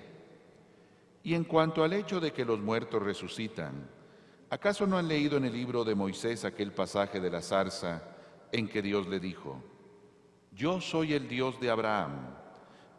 Y 1.23 1.33
en 1.33 1.43
cuanto 1.43 1.83
al 1.83 1.93
hecho 1.93 2.19
de 2.19 2.31
que 2.31 2.45
los 2.45 2.59
muertos 2.59 3.01
resucitan, 3.01 3.89
¿acaso 4.49 4.85
no 4.85 4.97
han 4.97 5.07
leído 5.07 5.37
en 5.37 5.45
el 5.45 5.53
libro 5.53 5.83
de 5.83 5.95
Moisés 5.95 6.45
aquel 6.45 6.71
pasaje 6.71 7.19
de 7.19 7.29
la 7.29 7.41
zarza 7.41 8.03
en 8.51 8.67
que 8.67 8.81
Dios 8.81 9.07
le 9.07 9.19
dijo, 9.19 9.61
Yo 10.51 10.79
soy 10.81 11.13
el 11.13 11.27
Dios 11.27 11.59
de 11.59 11.69
Abraham, 11.69 12.29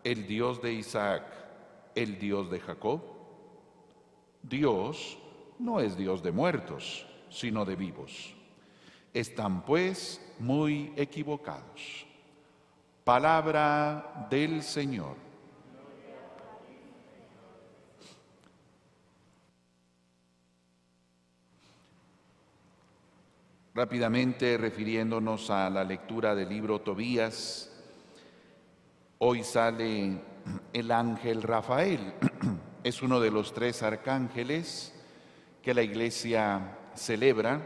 el 0.02 0.26
Dios 0.26 0.60
de 0.60 0.72
Isaac, 0.72 1.24
el 1.94 2.18
Dios 2.18 2.50
de 2.50 2.60
Jacob? 2.60 3.00
Dios 4.42 5.18
no 5.58 5.80
es 5.80 5.96
Dios 5.96 6.22
de 6.22 6.32
muertos, 6.32 7.06
sino 7.30 7.64
de 7.64 7.76
vivos. 7.76 8.34
Están 9.12 9.64
pues 9.64 10.20
muy 10.38 10.92
equivocados. 10.96 12.05
Palabra 13.06 14.26
del 14.28 14.64
Señor. 14.64 15.14
Rápidamente 23.72 24.58
refiriéndonos 24.58 25.50
a 25.50 25.70
la 25.70 25.84
lectura 25.84 26.34
del 26.34 26.48
libro 26.48 26.80
Tobías, 26.80 27.70
hoy 29.18 29.44
sale 29.44 30.20
el 30.72 30.90
ángel 30.90 31.42
Rafael, 31.42 32.12
es 32.82 33.02
uno 33.02 33.20
de 33.20 33.30
los 33.30 33.54
tres 33.54 33.84
arcángeles 33.84 34.92
que 35.62 35.74
la 35.74 35.82
iglesia 35.82 36.76
celebra, 36.96 37.64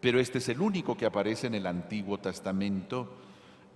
pero 0.00 0.18
este 0.18 0.38
es 0.38 0.48
el 0.48 0.60
único 0.60 0.96
que 0.96 1.06
aparece 1.06 1.46
en 1.46 1.54
el 1.54 1.66
Antiguo 1.68 2.18
Testamento, 2.18 3.18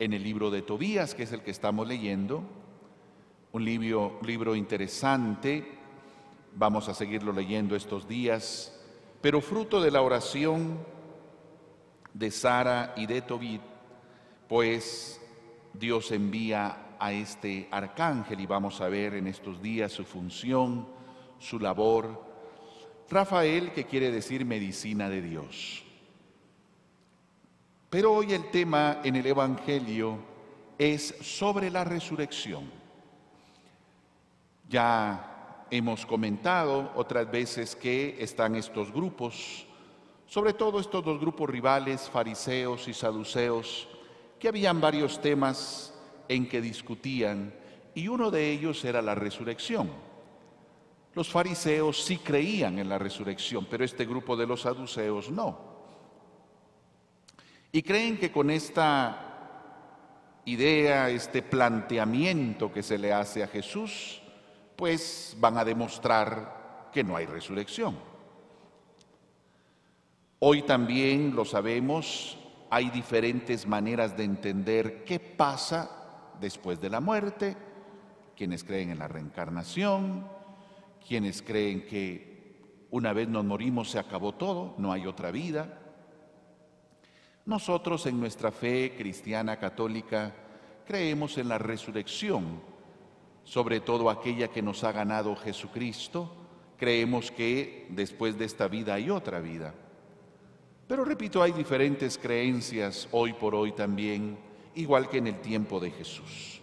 en 0.00 0.14
el 0.14 0.24
libro 0.24 0.50
de 0.50 0.62
Tobías, 0.62 1.14
que 1.14 1.24
es 1.24 1.32
el 1.32 1.42
que 1.42 1.50
estamos 1.50 1.86
leyendo, 1.86 2.42
un 3.52 3.64
libro, 3.64 4.18
libro 4.24 4.56
interesante, 4.56 5.64
vamos 6.56 6.88
a 6.88 6.94
seguirlo 6.94 7.32
leyendo 7.32 7.76
estos 7.76 8.08
días, 8.08 8.80
pero 9.20 9.42
fruto 9.42 9.80
de 9.80 9.90
la 9.90 10.00
oración 10.00 10.78
de 12.14 12.30
Sara 12.30 12.94
y 12.96 13.06
de 13.06 13.20
Tobit, 13.20 13.60
pues 14.48 15.20
Dios 15.74 16.10
envía 16.12 16.96
a 16.98 17.12
este 17.12 17.68
arcángel 17.70 18.40
y 18.40 18.46
vamos 18.46 18.80
a 18.80 18.88
ver 18.88 19.14
en 19.14 19.26
estos 19.26 19.60
días 19.60 19.92
su 19.92 20.04
función, 20.04 20.88
su 21.38 21.58
labor. 21.58 22.24
Rafael, 23.10 23.72
que 23.72 23.84
quiere 23.84 24.10
decir 24.10 24.46
medicina 24.46 25.10
de 25.10 25.20
Dios. 25.20 25.84
Pero 27.90 28.14
hoy 28.14 28.33
el 28.33 28.50
tema 28.50 29.00
en 29.05 29.16
el 29.16 29.26
Evangelio 29.26 30.16
es 30.79 31.14
sobre 31.20 31.70
la 31.70 31.85
resurrección. 31.85 32.70
Ya 34.68 35.66
hemos 35.70 36.07
comentado 36.07 36.92
otras 36.94 37.31
veces 37.31 37.76
que 37.76 38.16
están 38.18 38.55
estos 38.55 38.92
grupos 38.92 39.66
sobre 40.31 40.53
todo 40.53 40.79
estos 40.79 41.05
dos 41.05 41.18
grupos 41.18 41.50
rivales, 41.50 42.09
fariseos 42.09 42.87
y 42.87 42.94
saduceos, 42.94 43.88
que 44.38 44.46
habían 44.46 44.81
varios 44.81 45.20
temas 45.20 45.92
en 46.29 46.48
que 46.48 46.61
discutían 46.61 47.53
y 47.96 48.07
uno 48.07 48.31
de 48.31 48.53
ellos 48.53 48.85
era 48.85 49.03
la 49.03 49.16
resurrección. 49.16 49.90
Los 51.14 51.29
fariseos 51.29 52.05
sí 52.05 52.18
creían 52.18 52.79
en 52.79 52.88
la 52.88 52.96
resurrección, 52.96 53.66
pero 53.68 53.85
este 53.85 54.07
grupo 54.07 54.37
de 54.37 54.46
los 54.46 54.61
saduceos 54.61 55.33
no. 55.33 55.69
Y 57.72 57.83
creen 57.83 58.18
que 58.18 58.33
con 58.33 58.50
esta 58.50 59.30
idea, 60.44 61.09
este 61.11 61.42
planteamiento 61.42 62.72
que 62.72 62.83
se 62.83 62.98
le 62.98 63.12
hace 63.12 63.42
a 63.42 63.48
Jesús, 63.48 64.20
pues 64.76 65.37
van 65.38 65.56
a 65.59 65.64
demostrar 65.64 66.88
que 66.92 67.04
no 67.04 67.16
hay 67.16 67.26
resurrección. 67.26 67.96
Hoy 70.40 70.62
también 70.62 71.37
lo 71.37 71.44
sabemos, 71.44 72.38
hay 72.70 72.88
diferentes 72.90 73.66
maneras 73.66 74.16
de 74.16 74.24
entender 74.24 75.04
qué 75.04 75.20
pasa 75.20 76.35
después 76.40 76.80
de 76.80 76.90
la 76.90 77.00
muerte, 77.00 77.56
quienes 78.37 78.64
creen 78.64 78.90
en 78.90 78.98
la 78.98 79.09
reencarnación, 79.09 80.26
quienes 81.06 81.42
creen 81.42 81.87
que 81.87 82.87
una 82.90 83.12
vez 83.12 83.28
nos 83.28 83.44
morimos 83.44 83.90
se 83.90 83.98
acabó 83.98 84.33
todo, 84.35 84.74
no 84.78 84.92
hay 84.92 85.06
otra 85.06 85.30
vida. 85.30 85.79
Nosotros 87.50 88.06
en 88.06 88.20
nuestra 88.20 88.52
fe 88.52 88.94
cristiana 88.96 89.58
católica 89.58 90.32
creemos 90.86 91.36
en 91.36 91.48
la 91.48 91.58
resurrección, 91.58 92.60
sobre 93.42 93.80
todo 93.80 94.08
aquella 94.08 94.46
que 94.46 94.62
nos 94.62 94.84
ha 94.84 94.92
ganado 94.92 95.34
Jesucristo, 95.34 96.32
creemos 96.76 97.32
que 97.32 97.88
después 97.90 98.38
de 98.38 98.44
esta 98.44 98.68
vida 98.68 98.94
hay 98.94 99.10
otra 99.10 99.40
vida. 99.40 99.74
Pero 100.86 101.04
repito, 101.04 101.42
hay 101.42 101.50
diferentes 101.50 102.18
creencias 102.18 103.08
hoy 103.10 103.32
por 103.32 103.56
hoy 103.56 103.72
también, 103.72 104.38
igual 104.76 105.08
que 105.08 105.18
en 105.18 105.26
el 105.26 105.40
tiempo 105.40 105.80
de 105.80 105.90
Jesús. 105.90 106.60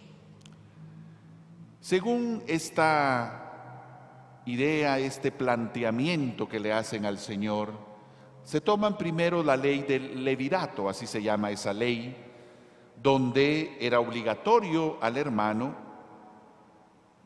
Según 1.82 2.42
esta 2.46 4.40
idea, 4.46 4.98
este 4.98 5.32
planteamiento 5.32 6.48
que 6.48 6.58
le 6.58 6.72
hacen 6.72 7.04
al 7.04 7.18
Señor, 7.18 7.87
se 8.48 8.62
toman 8.62 8.96
primero 8.96 9.42
la 9.42 9.58
ley 9.58 9.82
del 9.82 10.24
levirato, 10.24 10.88
así 10.88 11.06
se 11.06 11.22
llama 11.22 11.50
esa 11.50 11.74
ley, 11.74 12.16
donde 12.96 13.76
era 13.78 14.00
obligatorio 14.00 14.96
al 15.02 15.18
hermano, 15.18 15.76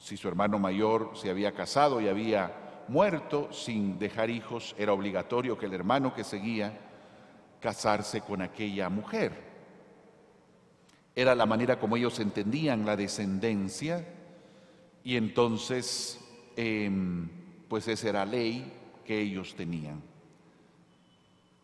si 0.01 0.17
su 0.17 0.27
hermano 0.27 0.59
mayor 0.59 1.13
se 1.15 1.31
había 1.31 1.55
casado 1.55 2.01
y 2.01 2.09
había 2.09 2.83
muerto 2.89 3.53
sin 3.53 4.01
dejar 4.01 4.31
hijos, 4.31 4.75
era 4.77 4.93
obligatorio 4.93 5.57
que 5.57 5.67
el 5.67 5.75
hermano 5.75 6.13
que 6.13 6.25
seguía 6.25 6.77
casarse 7.61 8.23
con 8.23 8.43
aquella 8.43 8.89
mujer. 8.89 9.45
Era 11.15 11.37
la 11.37 11.47
manera 11.47 11.79
como 11.79 11.97
ellos 11.97 12.19
entendían 12.19 12.85
la 12.85 12.97
descendencia 12.97 14.05
y 15.05 15.17
entonces, 15.17 16.19
em, 16.57 17.29
pues 17.69 17.87
esa 17.87 18.09
era 18.09 18.27
ley 18.27 18.73
que 19.05 19.21
ellos 19.21 19.55
tenían. 19.55 20.11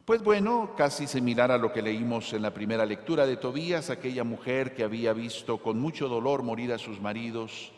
Pues 0.08 0.22
bueno, 0.22 0.70
casi 0.74 1.06
similar 1.06 1.52
a 1.52 1.58
lo 1.58 1.70
que 1.70 1.82
leímos 1.82 2.32
en 2.32 2.40
la 2.40 2.54
primera 2.54 2.86
lectura 2.86 3.26
de 3.26 3.36
Tobías, 3.36 3.90
aquella 3.90 4.24
mujer 4.24 4.74
que 4.74 4.82
había 4.82 5.12
visto 5.12 5.58
con 5.58 5.78
mucho 5.78 6.08
dolor 6.08 6.42
morir 6.42 6.72
a 6.72 6.78
sus 6.78 6.98
maridos, 6.98 7.74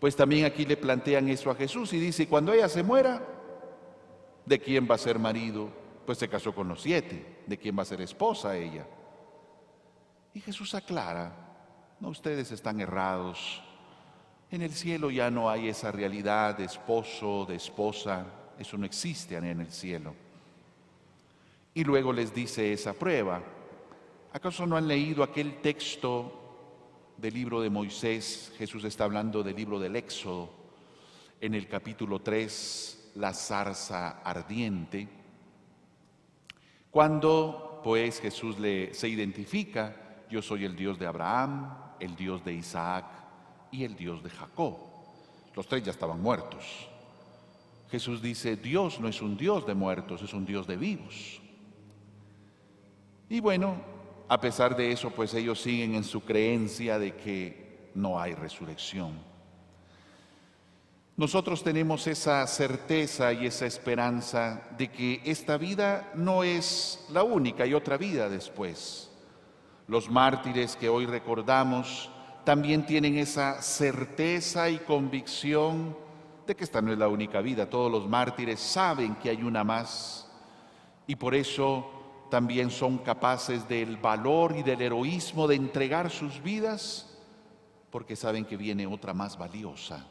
pues 0.00 0.16
también 0.16 0.46
aquí 0.46 0.64
le 0.64 0.78
plantean 0.78 1.28
eso 1.28 1.50
a 1.50 1.54
Jesús 1.54 1.92
y 1.92 2.00
dice, 2.00 2.26
cuando 2.26 2.54
ella 2.54 2.66
se 2.66 2.82
muera, 2.82 3.22
¿de 4.46 4.58
quién 4.58 4.88
va 4.90 4.94
a 4.94 4.96
ser 4.96 5.18
marido? 5.18 5.68
pues 6.06 6.16
se 6.16 6.30
casó 6.30 6.54
con 6.54 6.66
los 6.66 6.80
siete, 6.80 7.42
de 7.46 7.58
quién 7.58 7.76
va 7.76 7.82
a 7.82 7.84
ser 7.84 8.00
esposa 8.00 8.56
ella. 8.56 8.86
Y 10.32 10.40
Jesús 10.40 10.74
aclara, 10.74 11.30
no, 12.00 12.08
ustedes 12.08 12.50
están 12.52 12.80
errados. 12.80 13.62
En 14.50 14.62
el 14.62 14.72
cielo 14.72 15.10
ya 15.10 15.30
no 15.30 15.50
hay 15.50 15.68
esa 15.68 15.92
realidad 15.92 16.56
de 16.56 16.64
esposo, 16.64 17.44
de 17.44 17.56
esposa, 17.56 18.24
eso 18.58 18.78
no 18.78 18.86
existe 18.86 19.36
en 19.36 19.44
el 19.44 19.70
cielo. 19.70 20.14
Y 21.78 21.84
luego 21.84 22.12
les 22.12 22.34
dice 22.34 22.72
esa 22.72 22.92
prueba. 22.92 23.40
¿Acaso 24.32 24.66
no 24.66 24.76
han 24.76 24.88
leído 24.88 25.22
aquel 25.22 25.60
texto 25.60 27.12
del 27.16 27.32
libro 27.32 27.60
de 27.60 27.70
Moisés? 27.70 28.52
Jesús 28.58 28.82
está 28.82 29.04
hablando 29.04 29.44
del 29.44 29.54
libro 29.54 29.78
del 29.78 29.94
Éxodo, 29.94 30.50
en 31.40 31.54
el 31.54 31.68
capítulo 31.68 32.18
3, 32.18 33.12
la 33.14 33.32
zarza 33.32 34.22
ardiente. 34.24 35.06
Cuando 36.90 37.80
pues 37.84 38.18
Jesús 38.18 38.58
le, 38.58 38.92
se 38.92 39.08
identifica, 39.08 40.24
yo 40.28 40.42
soy 40.42 40.64
el 40.64 40.74
Dios 40.74 40.98
de 40.98 41.06
Abraham, 41.06 41.76
el 42.00 42.16
Dios 42.16 42.44
de 42.44 42.54
Isaac 42.54 43.06
y 43.70 43.84
el 43.84 43.94
Dios 43.94 44.20
de 44.24 44.30
Jacob. 44.30 44.78
Los 45.54 45.68
tres 45.68 45.84
ya 45.84 45.92
estaban 45.92 46.20
muertos. 46.20 46.88
Jesús 47.88 48.20
dice, 48.20 48.56
Dios 48.56 48.98
no 48.98 49.06
es 49.06 49.22
un 49.22 49.36
Dios 49.36 49.64
de 49.64 49.74
muertos, 49.74 50.22
es 50.22 50.34
un 50.34 50.44
Dios 50.44 50.66
de 50.66 50.76
vivos. 50.76 51.40
Y 53.30 53.40
bueno, 53.40 53.76
a 54.28 54.40
pesar 54.40 54.76
de 54.76 54.90
eso, 54.90 55.10
pues 55.10 55.34
ellos 55.34 55.60
siguen 55.60 55.94
en 55.94 56.04
su 56.04 56.22
creencia 56.22 56.98
de 56.98 57.14
que 57.14 57.90
no 57.94 58.20
hay 58.20 58.34
resurrección. 58.34 59.28
Nosotros 61.16 61.64
tenemos 61.64 62.06
esa 62.06 62.46
certeza 62.46 63.32
y 63.32 63.46
esa 63.46 63.66
esperanza 63.66 64.62
de 64.78 64.88
que 64.88 65.20
esta 65.24 65.58
vida 65.58 66.12
no 66.14 66.44
es 66.44 67.04
la 67.10 67.24
única, 67.24 67.64
hay 67.64 67.74
otra 67.74 67.96
vida 67.96 68.28
después. 68.28 69.10
Los 69.88 70.08
mártires 70.08 70.76
que 70.76 70.88
hoy 70.88 71.06
recordamos 71.06 72.08
también 72.44 72.86
tienen 72.86 73.18
esa 73.18 73.60
certeza 73.62 74.70
y 74.70 74.78
convicción 74.78 75.96
de 76.46 76.54
que 76.54 76.64
esta 76.64 76.80
no 76.80 76.92
es 76.92 76.98
la 76.98 77.08
única 77.08 77.40
vida. 77.40 77.68
Todos 77.68 77.90
los 77.90 78.08
mártires 78.08 78.60
saben 78.60 79.16
que 79.16 79.30
hay 79.30 79.42
una 79.42 79.64
más 79.64 80.30
y 81.06 81.16
por 81.16 81.34
eso 81.34 81.97
también 82.30 82.70
son 82.70 82.98
capaces 82.98 83.68
del 83.68 83.96
valor 83.96 84.56
y 84.56 84.62
del 84.62 84.82
heroísmo 84.82 85.46
de 85.46 85.56
entregar 85.56 86.10
sus 86.10 86.42
vidas 86.42 87.18
porque 87.90 88.16
saben 88.16 88.44
que 88.44 88.56
viene 88.56 88.86
otra 88.86 89.14
más 89.14 89.38
valiosa 89.38 90.06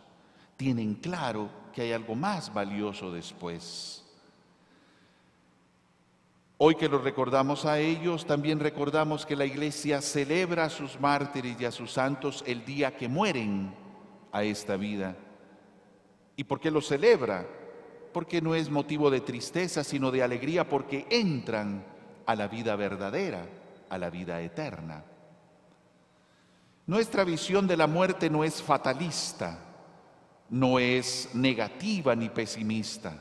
tienen 0.58 0.96
claro 0.96 1.50
que 1.72 1.84
hay 1.84 1.94
algo 1.94 2.16
más 2.16 2.52
valioso 2.52 3.12
después. 3.12 4.04
Hoy 6.58 6.74
que 6.74 6.90
los 6.90 7.04
recordamos 7.04 7.66
a 7.66 7.80
ellos, 7.80 8.26
también 8.26 8.60
recordamos 8.60 9.28
que 9.28 9.36
la 9.36 9.46
iglesia 9.46 10.02
celebra 10.02 10.66
a 10.66 10.70
sus 10.72 11.00
mártires 11.00 11.56
y 11.62 11.66
a 11.66 11.72
sus 11.72 11.92
santos 11.94 12.44
el 12.48 12.66
día 12.66 12.98
que 12.98 13.08
mueren 13.08 13.76
a 14.32 14.44
esta 14.44 14.76
vida. 14.76 15.16
¿Y 16.36 16.44
por 16.44 16.60
qué 16.60 16.72
lo 16.72 16.82
celebra? 16.82 17.48
porque 18.18 18.42
no 18.42 18.56
es 18.56 18.72
motivo 18.72 19.12
de 19.12 19.22
tristeza, 19.22 19.84
sino 19.84 20.10
de 20.10 20.24
alegría, 20.24 20.68
porque 20.68 21.06
entran 21.12 21.86
a 22.28 22.36
la 22.36 22.48
vida 22.48 22.76
verdadera, 22.76 23.44
a 23.90 23.98
la 23.98 24.10
vida 24.10 24.40
eterna. 24.42 25.04
Nuestra 26.86 27.24
visión 27.24 27.68
de 27.68 27.78
la 27.78 27.88
muerte 27.88 28.30
no 28.30 28.44
es 28.44 28.62
fatalista, 28.62 29.60
no 30.50 30.78
es 30.78 31.30
negativa 31.34 32.16
ni 32.16 32.30
pesimista. 32.30 33.18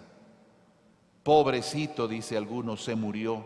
Pobrecito, 1.23 2.07
dice 2.07 2.37
alguno, 2.37 2.77
se 2.77 2.95
murió. 2.95 3.45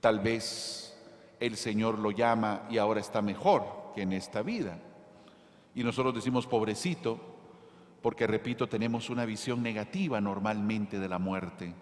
Tal 0.00 0.20
vez 0.20 0.96
el 1.38 1.56
Señor 1.56 1.98
lo 1.98 2.12
llama 2.12 2.66
y 2.70 2.78
ahora 2.78 3.00
está 3.00 3.20
mejor 3.22 3.92
que 3.94 4.02
en 4.02 4.12
esta 4.12 4.42
vida. 4.42 4.78
Y 5.74 5.82
nosotros 5.82 6.14
decimos 6.14 6.46
pobrecito 6.46 7.20
porque, 8.02 8.26
repito, 8.26 8.68
tenemos 8.68 9.10
una 9.10 9.24
visión 9.24 9.62
negativa 9.62 10.20
normalmente 10.20 10.98
de 10.98 11.08
la 11.08 11.18
muerte. 11.18 11.74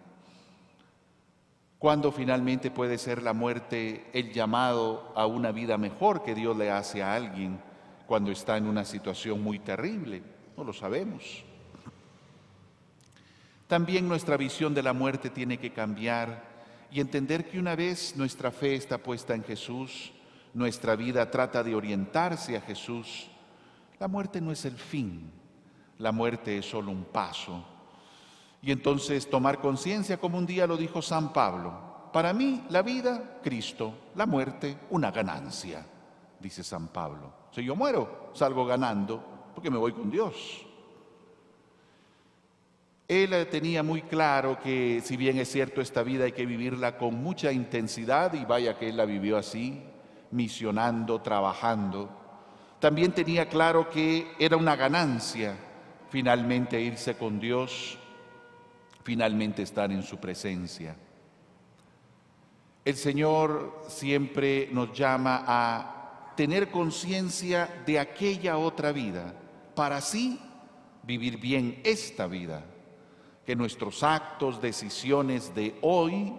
¿Cuándo 1.79 2.11
finalmente 2.11 2.73
puede 2.73 2.99
ser 2.99 3.23
la 3.23 3.33
muerte 3.33 4.11
el 4.13 4.33
llamado 4.33 5.13
a 5.15 5.27
una 5.27 5.53
vida 5.53 5.79
mejor 5.79 6.25
que 6.25 6.35
Dios 6.35 6.57
le 6.57 6.73
hace 6.73 7.03
a 7.03 7.15
alguien 7.15 7.61
cuando 8.07 8.33
está 8.33 8.57
en 8.57 8.67
una 8.67 8.85
situación 8.85 9.41
muy 9.43 9.61
terrible? 9.61 10.23
No 10.57 10.65
lo 10.65 10.73
sabemos. 10.73 11.45
También 13.69 14.09
nuestra 14.09 14.37
visión 14.37 14.75
de 14.75 14.83
la 14.83 14.93
muerte 14.93 15.31
tiene 15.31 15.59
que 15.59 15.73
cambiar 15.73 16.43
y 16.91 17.01
entender 17.01 17.49
que 17.49 17.61
una 17.61 17.77
vez 17.77 18.17
nuestra 18.17 18.51
fe 18.51 18.75
está 18.75 18.99
puesta 18.99 19.35
en 19.35 19.45
Jesús, 19.45 20.13
nuestra 20.55 20.97
vida 20.97 21.31
trata 21.31 21.63
de 21.63 21.77
orientarse 21.77 22.57
a 22.57 22.61
Jesús, 22.61 23.29
la 24.01 24.09
muerte 24.09 24.41
no 24.41 24.51
es 24.51 24.65
el 24.65 24.77
fin, 24.77 25.31
la 25.99 26.11
muerte 26.11 26.59
es 26.59 26.67
solo 26.67 26.91
un 26.91 27.05
paso. 27.05 27.65
Y 28.61 28.73
entonces 28.73 29.29
tomar 29.31 29.61
conciencia, 29.61 30.19
como 30.19 30.39
un 30.39 30.47
día 30.47 30.67
lo 30.67 30.77
dijo 30.77 31.01
San 31.01 31.33
Pablo, 31.33 32.11
para 32.13 32.33
mí 32.33 32.65
la 32.71 32.83
vida, 32.83 33.39
Cristo, 33.43 33.95
la 34.15 34.27
muerte, 34.27 34.79
una 34.91 35.11
ganancia, 35.11 35.85
dice 36.41 36.65
San 36.65 36.89
Pablo. 36.89 37.33
Si 37.53 37.63
yo 37.65 37.77
muero, 37.77 38.31
salgo 38.35 38.67
ganando 38.67 39.23
porque 39.55 39.71
me 39.71 39.79
voy 39.79 39.93
con 39.93 40.11
Dios. 40.11 40.65
Él 43.07 43.49
tenía 43.51 43.83
muy 43.83 44.03
claro 44.03 44.59
que 44.63 45.01
si 45.03 45.17
bien 45.17 45.39
es 45.39 45.51
cierto 45.51 45.81
esta 45.81 46.03
vida 46.03 46.25
hay 46.25 46.33
que 46.33 46.45
vivirla 46.45 46.99
con 46.99 47.15
mucha 47.15 47.51
intensidad 47.53 48.35
y 48.35 48.45
vaya 48.45 48.79
que 48.79 48.91
él 48.91 48.99
la 48.99 49.07
vivió 49.07 49.39
así, 49.39 49.83
misionando, 50.31 51.23
trabajando, 51.23 52.11
también 52.81 53.13
tenía 53.13 53.49
claro 53.49 53.89
que 53.89 54.31
era 54.39 54.57
una 54.57 54.77
ganancia 54.77 55.57
finalmente 56.11 56.81
irse 56.81 57.17
con 57.17 57.41
Dios, 57.41 57.98
finalmente 59.09 59.63
estar 59.63 59.91
en 59.91 60.03
su 60.03 60.19
presencia. 60.19 60.95
El 62.85 62.95
Señor 62.95 63.85
siempre 63.89 64.69
nos 64.71 64.93
llama 64.93 65.45
a 65.47 66.35
tener 66.37 66.71
conciencia 66.71 67.83
de 67.87 67.99
aquella 67.99 68.59
otra 68.59 68.93
vida, 68.93 69.33
para 69.75 69.97
así 69.97 70.39
vivir 71.05 71.39
bien 71.39 71.81
esta 71.85 72.27
vida, 72.27 72.67
que 73.47 73.57
nuestros 73.57 74.03
actos, 74.03 74.61
decisiones 74.61 75.55
de 75.55 75.79
hoy 75.81 76.35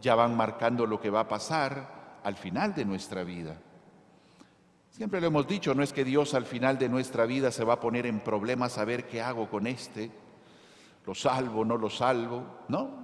ya 0.00 0.14
van 0.14 0.34
marcando 0.34 0.86
lo 0.86 1.02
que 1.02 1.10
va 1.10 1.20
a 1.20 1.28
pasar 1.28 2.20
al 2.24 2.34
final 2.34 2.74
de 2.74 2.86
nuestra 2.86 3.24
vida. 3.24 3.60
Siempre 4.88 5.20
lo 5.20 5.26
hemos 5.26 5.46
dicho, 5.46 5.74
no 5.74 5.82
es 5.82 5.92
que 5.92 6.06
Dios 6.06 6.32
al 6.32 6.46
final 6.46 6.78
de 6.78 6.88
nuestra 6.88 7.26
vida 7.26 7.50
se 7.50 7.62
va 7.62 7.74
a 7.74 7.80
poner 7.80 8.06
en 8.06 8.20
problemas 8.20 8.78
a 8.78 8.86
ver 8.86 9.06
qué 9.06 9.20
hago 9.20 9.50
con 9.50 9.66
este, 9.66 10.10
lo 11.06 11.14
salvo, 11.14 11.64
no 11.64 11.76
lo 11.76 11.90
salvo, 11.90 12.44
no. 12.68 13.00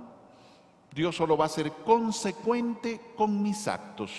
Dios 0.92 1.16
solo 1.16 1.36
va 1.36 1.46
a 1.46 1.50
ser 1.50 1.70
consecuente 1.84 3.00
con 3.16 3.42
mis 3.42 3.68
actos. 3.68 4.12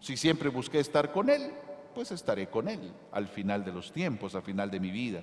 Si 0.00 0.16
siempre 0.16 0.48
busqué 0.48 0.80
estar 0.80 1.12
con 1.12 1.30
Él, 1.30 1.52
pues 1.94 2.10
estaré 2.10 2.48
con 2.48 2.68
Él 2.68 2.92
al 3.12 3.28
final 3.28 3.64
de 3.64 3.72
los 3.72 3.92
tiempos, 3.92 4.34
al 4.34 4.42
final 4.42 4.70
de 4.70 4.80
mi 4.80 4.90
vida. 4.90 5.22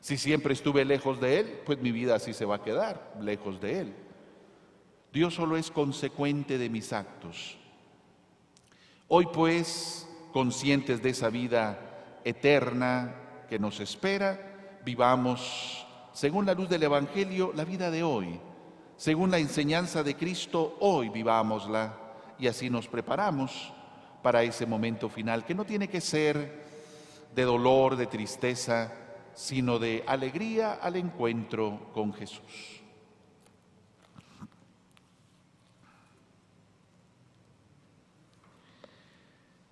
Si 0.00 0.16
siempre 0.16 0.54
estuve 0.54 0.84
lejos 0.84 1.20
de 1.20 1.40
Él, 1.40 1.60
pues 1.66 1.80
mi 1.80 1.92
vida 1.92 2.14
así 2.14 2.32
se 2.32 2.44
va 2.44 2.56
a 2.56 2.62
quedar, 2.62 3.14
lejos 3.20 3.60
de 3.60 3.80
Él. 3.80 3.94
Dios 5.12 5.34
solo 5.34 5.56
es 5.56 5.70
consecuente 5.70 6.56
de 6.56 6.70
mis 6.70 6.92
actos. 6.92 7.58
Hoy 9.08 9.26
pues 9.32 10.08
conscientes 10.32 11.02
de 11.02 11.10
esa 11.10 11.28
vida 11.28 12.20
eterna 12.24 13.14
que 13.48 13.58
nos 13.58 13.80
espera, 13.80 14.78
vivamos, 14.84 15.86
según 16.12 16.46
la 16.46 16.54
luz 16.54 16.68
del 16.68 16.82
Evangelio, 16.82 17.52
la 17.54 17.64
vida 17.64 17.90
de 17.90 18.02
hoy. 18.02 18.40
Según 18.96 19.30
la 19.30 19.38
enseñanza 19.38 20.02
de 20.02 20.14
Cristo, 20.14 20.76
hoy 20.80 21.08
vivámosla 21.08 21.96
y 22.38 22.46
así 22.46 22.68
nos 22.68 22.86
preparamos 22.86 23.72
para 24.22 24.42
ese 24.42 24.66
momento 24.66 25.08
final, 25.08 25.44
que 25.44 25.54
no 25.54 25.64
tiene 25.64 25.88
que 25.88 26.00
ser 26.00 26.62
de 27.34 27.42
dolor, 27.42 27.96
de 27.96 28.06
tristeza, 28.06 28.92
sino 29.34 29.78
de 29.78 30.04
alegría 30.06 30.74
al 30.74 30.96
encuentro 30.96 31.90
con 31.94 32.12
Jesús. 32.12 32.80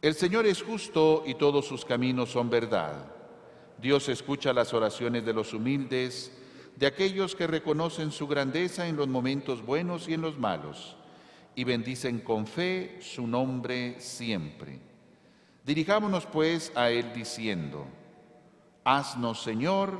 El 0.00 0.14
Señor 0.14 0.46
es 0.46 0.62
justo 0.62 1.24
y 1.26 1.34
todos 1.34 1.66
sus 1.66 1.84
caminos 1.84 2.30
son 2.30 2.48
verdad. 2.48 3.17
Dios 3.80 4.08
escucha 4.08 4.52
las 4.52 4.74
oraciones 4.74 5.24
de 5.24 5.32
los 5.32 5.54
humildes, 5.54 6.32
de 6.76 6.86
aquellos 6.86 7.34
que 7.34 7.46
reconocen 7.46 8.10
su 8.10 8.26
grandeza 8.26 8.88
en 8.88 8.96
los 8.96 9.08
momentos 9.08 9.64
buenos 9.64 10.08
y 10.08 10.14
en 10.14 10.20
los 10.20 10.38
malos, 10.38 10.96
y 11.54 11.64
bendicen 11.64 12.20
con 12.20 12.46
fe 12.46 12.98
su 13.00 13.26
nombre 13.26 14.00
siempre. 14.00 14.80
Dirijámonos 15.64 16.26
pues 16.26 16.72
a 16.74 16.90
Él 16.90 17.12
diciendo, 17.14 17.86
Haznos, 18.84 19.42
Señor, 19.42 19.98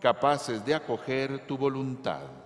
capaces 0.00 0.64
de 0.66 0.74
acoger 0.74 1.46
tu 1.46 1.56
voluntad. 1.56 2.43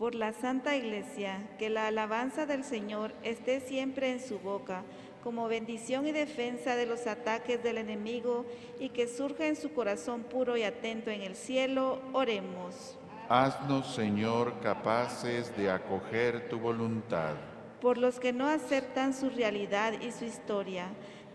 Por 0.00 0.14
la 0.14 0.32
Santa 0.32 0.76
Iglesia, 0.76 1.46
que 1.58 1.68
la 1.68 1.86
alabanza 1.86 2.46
del 2.46 2.64
Señor 2.64 3.12
esté 3.22 3.60
siempre 3.60 4.10
en 4.10 4.18
su 4.18 4.38
boca, 4.38 4.82
como 5.22 5.46
bendición 5.46 6.06
y 6.06 6.12
defensa 6.12 6.74
de 6.74 6.86
los 6.86 7.06
ataques 7.06 7.62
del 7.62 7.76
enemigo, 7.76 8.46
y 8.78 8.88
que 8.88 9.06
surja 9.06 9.46
en 9.46 9.56
su 9.56 9.74
corazón 9.74 10.22
puro 10.22 10.56
y 10.56 10.62
atento 10.62 11.10
en 11.10 11.20
el 11.20 11.36
cielo, 11.36 12.00
oremos. 12.14 12.96
Haznos, 13.28 13.94
Señor, 13.94 14.54
capaces 14.62 15.54
de 15.54 15.70
acoger 15.70 16.48
tu 16.48 16.58
voluntad. 16.58 17.34
Por 17.82 17.98
los 17.98 18.18
que 18.18 18.32
no 18.32 18.46
aceptan 18.48 19.12
su 19.12 19.28
realidad 19.28 20.00
y 20.00 20.12
su 20.12 20.24
historia, 20.24 20.86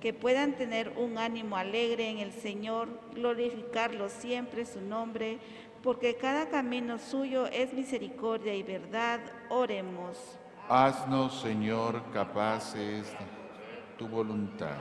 que 0.01 0.11
puedan 0.13 0.53
tener 0.53 0.93
un 0.97 1.17
ánimo 1.17 1.55
alegre 1.55 2.09
en 2.09 2.17
el 2.17 2.31
Señor, 2.31 2.89
glorificarlo 3.13 4.09
siempre 4.09 4.65
su 4.65 4.81
nombre, 4.81 5.39
porque 5.85 6.15
cada 6.15 6.49
camino 6.49 6.97
suyo 6.97 7.45
es 7.45 7.71
misericordia 7.71 8.55
y 8.55 8.63
verdad, 8.63 9.19
oremos. 9.49 10.17
Haznos, 10.67 11.39
Señor, 11.41 12.01
capaces 12.11 13.11
de 13.11 13.25
tu 13.95 14.07
voluntad. 14.07 14.77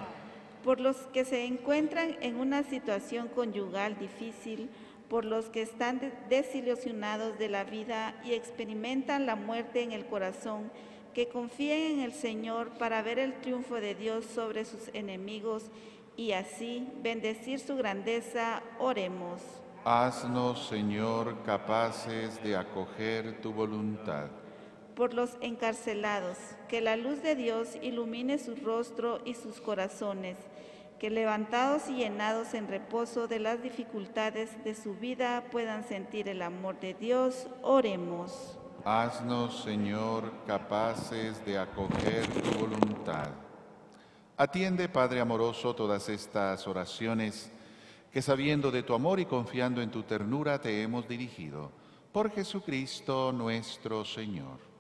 Por 0.65 0.81
los 0.81 0.97
que 1.13 1.27
se 1.27 1.45
encuentran 1.45 2.17
en 2.23 2.37
una 2.37 2.63
situación 2.63 3.29
conyugal 3.29 3.99
difícil, 3.99 4.71
por 5.11 5.27
los 5.27 5.51
que 5.51 5.61
están 5.61 6.01
desilusionados 6.31 7.39
de 7.39 7.51
la 7.51 7.65
vida 7.65 8.15
y 8.25 8.33
experimentan 8.33 9.27
la 9.27 9.37
muerte 9.37 9.83
en 9.83 9.93
el 9.93 10.07
corazón, 10.07 10.73
que 11.13 11.29
confíen 11.29 11.99
en 11.99 12.01
el 12.01 12.15
Señor 12.15 12.71
para 12.79 13.03
ver 13.03 13.19
el 13.19 13.35
triunfo 13.43 13.75
de 13.75 13.95
Dios 13.95 14.25
sobre 14.25 14.65
sus 14.65 14.89
enemigos 14.95 15.71
y 16.17 16.33
así 16.33 16.89
bendecir 17.03 17.61
su 17.61 17.77
grandeza, 17.77 18.63
oremos. 18.79 19.64
Haznos, 19.87 20.67
Señor, 20.69 21.43
capaces 21.43 22.43
de 22.43 22.57
acoger 22.57 23.43
tu 23.43 23.53
voluntad. 23.53 24.29
Por 24.97 25.13
los 25.13 25.37
encarcelados, 25.43 26.39
que 26.69 26.81
la 26.81 26.97
luz 26.97 27.23
de 27.23 27.35
Dios 27.35 27.77
ilumine 27.83 28.39
su 28.39 28.57
rostro 28.57 29.21
y 29.27 29.35
sus 29.35 29.61
corazones, 29.61 30.39
que 30.99 31.11
levantados 31.11 31.91
y 31.91 31.97
llenados 31.97 32.55
en 32.55 32.67
reposo 32.67 33.29
de 33.29 33.41
las 33.41 33.63
dificultades 33.63 34.65
de 34.65 34.75
su 34.75 34.95
vida 34.95 35.45
puedan 35.53 35.85
sentir 35.85 36.31
el 36.31 36.41
amor 36.41 36.81
de 36.81 36.95
Dios, 36.95 37.47
oremos. 37.61 38.59
Haznos, 38.87 39.65
Señor, 39.65 40.33
capaces 40.47 41.45
de 41.45 41.59
acoger 41.59 42.27
tu 42.29 42.59
voluntad. 42.59 43.29
Atiende, 44.39 44.89
Padre 44.89 45.21
amoroso, 45.21 45.75
todas 45.75 46.09
estas 46.09 46.67
oraciones 46.67 47.53
que 48.15 48.23
sabiendo 48.23 48.71
de 48.71 48.85
tu 48.85 48.95
amor 48.95 49.19
y 49.19 49.27
confiando 49.27 49.83
en 49.83 49.91
tu 49.91 50.05
ternura 50.05 50.61
te 50.61 50.83
hemos 50.83 51.09
dirigido. 51.09 51.73
Por 52.13 52.31
Jesucristo 52.31 53.33
nuestro 53.33 54.05
Señor. 54.05 54.74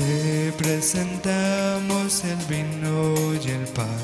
Te 0.00 0.50
presentamos 0.56 2.24
el 2.24 2.38
vino 2.46 3.34
y 3.34 3.50
el 3.50 3.66
pan. 3.74 4.00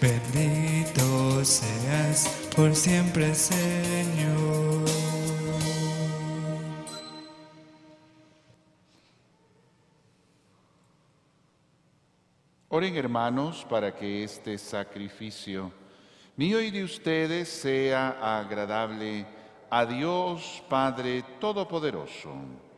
Bendito 0.00 1.44
seas 1.44 2.48
por 2.56 2.74
siempre, 2.74 3.32
Señor. 3.32 4.84
Oren 12.70 12.96
hermanos 12.96 13.64
para 13.70 13.94
que 13.94 14.24
este 14.24 14.58
sacrificio 14.58 15.70
mío 16.34 16.60
y 16.60 16.72
de 16.72 16.82
ustedes 16.82 17.48
sea 17.48 18.40
agradable 18.40 19.24
a 19.70 19.86
Dios 19.86 20.60
Padre 20.68 21.22
Todopoderoso. 21.38 22.69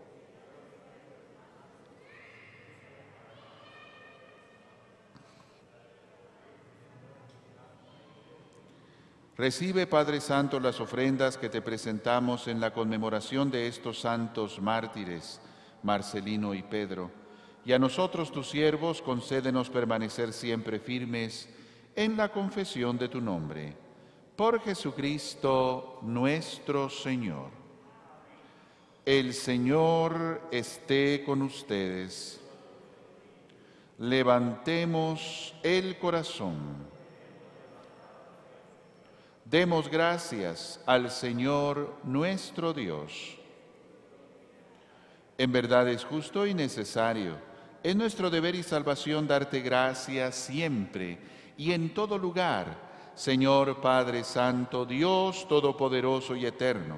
Recibe, 9.42 9.88
Padre 9.88 10.20
Santo, 10.20 10.60
las 10.60 10.78
ofrendas 10.78 11.36
que 11.36 11.48
te 11.48 11.60
presentamos 11.60 12.46
en 12.46 12.60
la 12.60 12.72
conmemoración 12.72 13.50
de 13.50 13.66
estos 13.66 13.98
santos 13.98 14.60
mártires, 14.60 15.40
Marcelino 15.82 16.54
y 16.54 16.62
Pedro. 16.62 17.10
Y 17.64 17.72
a 17.72 17.78
nosotros, 17.80 18.30
tus 18.30 18.48
siervos, 18.48 19.02
concédenos 19.02 19.68
permanecer 19.68 20.32
siempre 20.32 20.78
firmes 20.78 21.48
en 21.96 22.16
la 22.16 22.28
confesión 22.30 22.96
de 22.96 23.08
tu 23.08 23.20
nombre. 23.20 23.74
Por 24.36 24.60
Jesucristo 24.60 25.98
nuestro 26.02 26.88
Señor. 26.88 27.50
El 29.04 29.34
Señor 29.34 30.42
esté 30.52 31.24
con 31.26 31.42
ustedes. 31.42 32.40
Levantemos 33.98 35.52
el 35.64 35.98
corazón. 35.98 36.91
Demos 39.52 39.90
gracias 39.90 40.80
al 40.86 41.10
Señor 41.10 41.96
nuestro 42.04 42.72
Dios. 42.72 43.36
En 45.36 45.52
verdad 45.52 45.88
es 45.88 46.06
justo 46.06 46.46
y 46.46 46.54
necesario, 46.54 47.36
es 47.82 47.94
nuestro 47.94 48.30
deber 48.30 48.54
y 48.54 48.62
salvación 48.62 49.28
darte 49.28 49.60
gracias 49.60 50.36
siempre 50.36 51.18
y 51.58 51.72
en 51.72 51.92
todo 51.92 52.16
lugar, 52.16 52.78
Señor 53.14 53.82
Padre 53.82 54.24
Santo, 54.24 54.86
Dios 54.86 55.46
Todopoderoso 55.46 56.34
y 56.34 56.46
Eterno, 56.46 56.96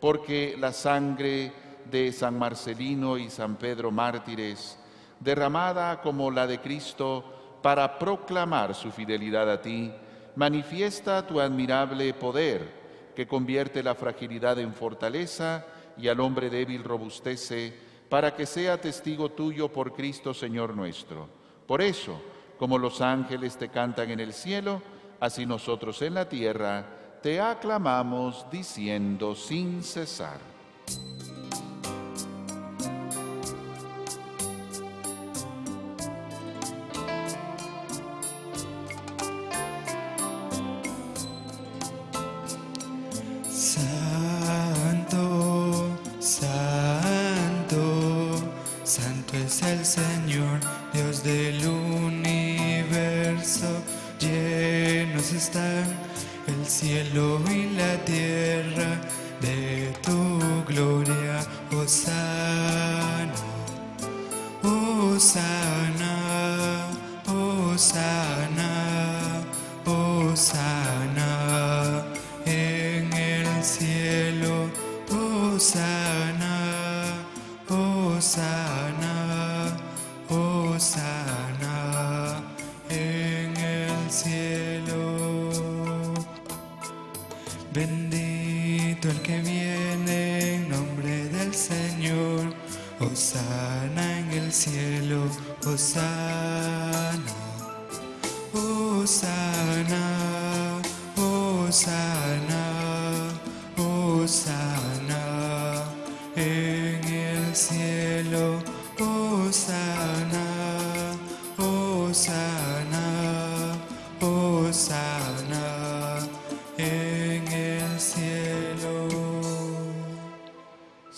porque 0.00 0.56
la 0.58 0.72
sangre 0.72 1.52
de 1.84 2.12
San 2.12 2.38
Marcelino 2.38 3.18
y 3.18 3.28
San 3.28 3.56
Pedro 3.56 3.90
mártires, 3.90 4.78
derramada 5.20 6.00
como 6.00 6.30
la 6.30 6.46
de 6.46 6.60
Cristo 6.60 7.58
para 7.60 7.98
proclamar 7.98 8.74
su 8.74 8.90
fidelidad 8.90 9.50
a 9.50 9.60
ti, 9.60 9.92
manifiesta 10.36 11.26
tu 11.26 11.40
admirable 11.40 12.12
poder, 12.14 12.84
que 13.14 13.26
convierte 13.26 13.82
la 13.82 13.94
fragilidad 13.94 14.58
en 14.58 14.74
fortaleza 14.74 15.64
y 15.96 16.08
al 16.08 16.20
hombre 16.20 16.50
débil 16.50 16.82
robustece, 16.82 17.72
para 18.08 18.34
que 18.34 18.46
sea 18.46 18.80
testigo 18.80 19.30
tuyo 19.30 19.72
por 19.72 19.92
Cristo 19.92 20.34
Señor 20.34 20.74
nuestro. 20.74 21.28
Por 21.66 21.80
eso, 21.80 22.20
como 22.58 22.78
los 22.78 23.00
ángeles 23.00 23.56
te 23.56 23.68
cantan 23.68 24.10
en 24.10 24.20
el 24.20 24.32
cielo, 24.32 24.82
así 25.20 25.46
nosotros 25.46 26.00
en 26.02 26.14
la 26.14 26.28
tierra 26.28 26.84
te 27.22 27.40
aclamamos 27.40 28.46
diciendo 28.50 29.34
sin 29.34 29.82
cesar. 29.82 30.53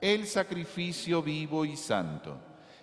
el 0.00 0.26
sacrificio 0.26 1.22
vivo 1.22 1.64
y 1.64 1.76
santo. 1.76 2.36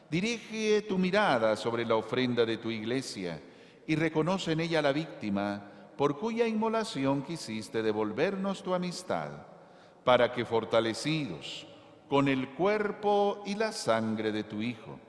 Dirige 0.10 0.82
tu 0.84 0.98
mirada 0.98 1.56
sobre 1.56 1.86
la 1.86 1.96
ofrenda 1.96 2.46
de 2.46 2.58
tu 2.58 2.70
iglesia 2.70 3.42
y 3.88 3.96
reconoce 3.96 4.52
en 4.52 4.60
ella 4.60 4.82
la 4.82 4.92
víctima 4.92 5.72
por 5.98 6.20
cuya 6.20 6.48
inmolación 6.48 7.24
quisiste 7.24 7.82
devolvernos 7.82 8.62
tu 8.62 8.74
amistad, 8.74 9.30
para 10.04 10.32
que 10.32 10.46
fortalecidos 10.46 11.66
con 12.10 12.28
el 12.28 12.50
cuerpo 12.50 13.42
y 13.46 13.56
la 13.56 13.72
sangre 13.72 14.32
de 14.32 14.44
tu 14.44 14.62
Hijo 14.62 15.00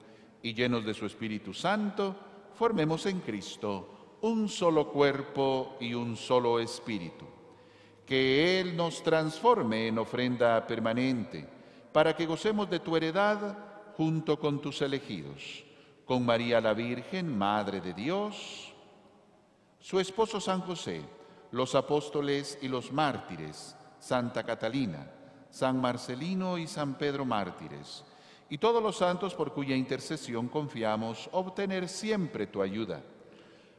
y 0.42 0.54
llenos 0.54 0.84
de 0.84 0.94
su 0.94 1.06
Espíritu 1.06 1.52
Santo, 1.52 2.14
formemos 2.54 3.04
en 3.06 3.20
Cristo 3.20 4.16
un 4.22 4.48
solo 4.48 4.90
cuerpo 4.90 5.76
y 5.80 5.92
un 5.92 6.16
solo 6.16 6.58
espíritu. 6.60 7.26
Que 8.06 8.60
Él 8.60 8.76
nos 8.76 9.02
transforme 9.02 9.88
en 9.88 9.98
ofrenda 9.98 10.64
permanente 10.66 11.55
para 11.96 12.14
que 12.14 12.26
gocemos 12.26 12.68
de 12.68 12.78
tu 12.78 12.94
heredad 12.94 13.56
junto 13.96 14.38
con 14.38 14.60
tus 14.60 14.82
elegidos, 14.82 15.64
con 16.04 16.26
María 16.26 16.60
la 16.60 16.74
Virgen, 16.74 17.38
Madre 17.38 17.80
de 17.80 17.94
Dios, 17.94 18.74
su 19.80 19.98
esposo 19.98 20.38
San 20.38 20.60
José, 20.60 21.00
los 21.52 21.74
apóstoles 21.74 22.58
y 22.60 22.68
los 22.68 22.92
mártires, 22.92 23.74
Santa 23.98 24.44
Catalina, 24.44 25.10
San 25.48 25.80
Marcelino 25.80 26.58
y 26.58 26.66
San 26.66 26.98
Pedro 26.98 27.24
mártires, 27.24 28.04
y 28.50 28.58
todos 28.58 28.82
los 28.82 28.98
santos 28.98 29.34
por 29.34 29.54
cuya 29.54 29.74
intercesión 29.74 30.48
confiamos 30.48 31.30
obtener 31.32 31.88
siempre 31.88 32.46
tu 32.46 32.60
ayuda. 32.60 33.00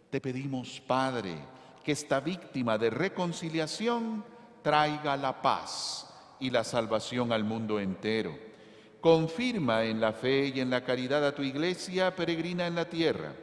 Te 0.10 0.20
pedimos, 0.20 0.82
Padre, 0.82 1.36
que 1.84 1.92
esta 1.92 2.20
víctima 2.20 2.80
de 2.80 2.90
reconciliación 2.90 4.26
traiga 4.64 5.16
la 5.16 5.40
paz 5.40 6.07
y 6.40 6.50
la 6.50 6.64
salvación 6.64 7.32
al 7.32 7.44
mundo 7.44 7.80
entero. 7.80 8.38
Confirma 9.02 9.84
en 9.84 10.02
la 10.02 10.14
fe 10.14 10.52
y 10.54 10.60
en 10.60 10.70
la 10.70 10.84
caridad 10.84 11.26
a 11.26 11.34
tu 11.34 11.42
iglesia 11.44 12.16
peregrina 12.16 12.68
en 12.68 12.76
la 12.76 12.86
tierra, 12.86 13.34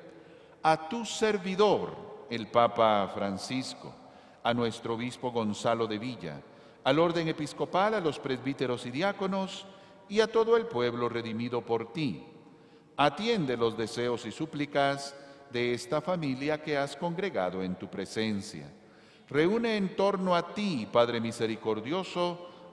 a 0.63 0.89
tu 0.89 1.05
servidor, 1.05 2.27
el 2.31 2.49
Papa 2.49 3.11
Francisco, 3.15 3.95
a 4.43 4.53
nuestro 4.53 4.95
obispo 4.95 5.31
Gonzalo 5.31 5.87
de 5.87 5.99
Villa, 5.99 6.41
al 6.85 6.99
orden 6.99 7.29
episcopal, 7.29 7.95
a 7.95 8.01
los 8.01 8.19
presbíteros 8.19 8.85
y 8.87 8.91
diáconos 8.91 9.67
y 10.09 10.21
a 10.21 10.27
todo 10.27 10.57
el 10.57 10.67
pueblo 10.67 11.09
redimido 11.09 11.63
por 11.63 11.93
ti. 11.93 12.25
Atiende 12.97 13.57
los 13.57 13.77
deseos 13.77 14.27
y 14.27 14.33
súplicas 14.33 15.17
de 15.51 15.73
esta 15.73 16.01
familia 16.01 16.63
que 16.63 16.77
has 16.77 16.97
congregado 16.97 17.63
en 17.63 17.77
tu 17.77 17.89
presencia. 17.89 18.71
Reúne 19.29 19.77
en 19.77 19.97
torno 19.97 20.35
a 20.35 20.55
ti, 20.55 20.87
Padre 20.93 21.21
misericordioso, 21.21 22.54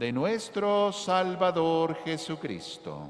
de 0.00 0.12
nuestro 0.12 0.90
Salvador 0.92 1.94
Jesucristo. 2.06 3.06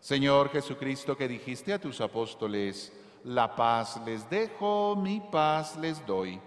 Señor 0.00 0.50
Jesucristo, 0.50 1.16
que 1.16 1.28
dijiste 1.28 1.72
a 1.72 1.78
tus 1.78 2.00
apóstoles, 2.00 2.92
la 3.22 3.54
paz 3.54 4.00
les 4.04 4.28
dejo, 4.28 4.96
mi 4.96 5.20
paz 5.20 5.76
les 5.76 6.04
doy. 6.04 6.40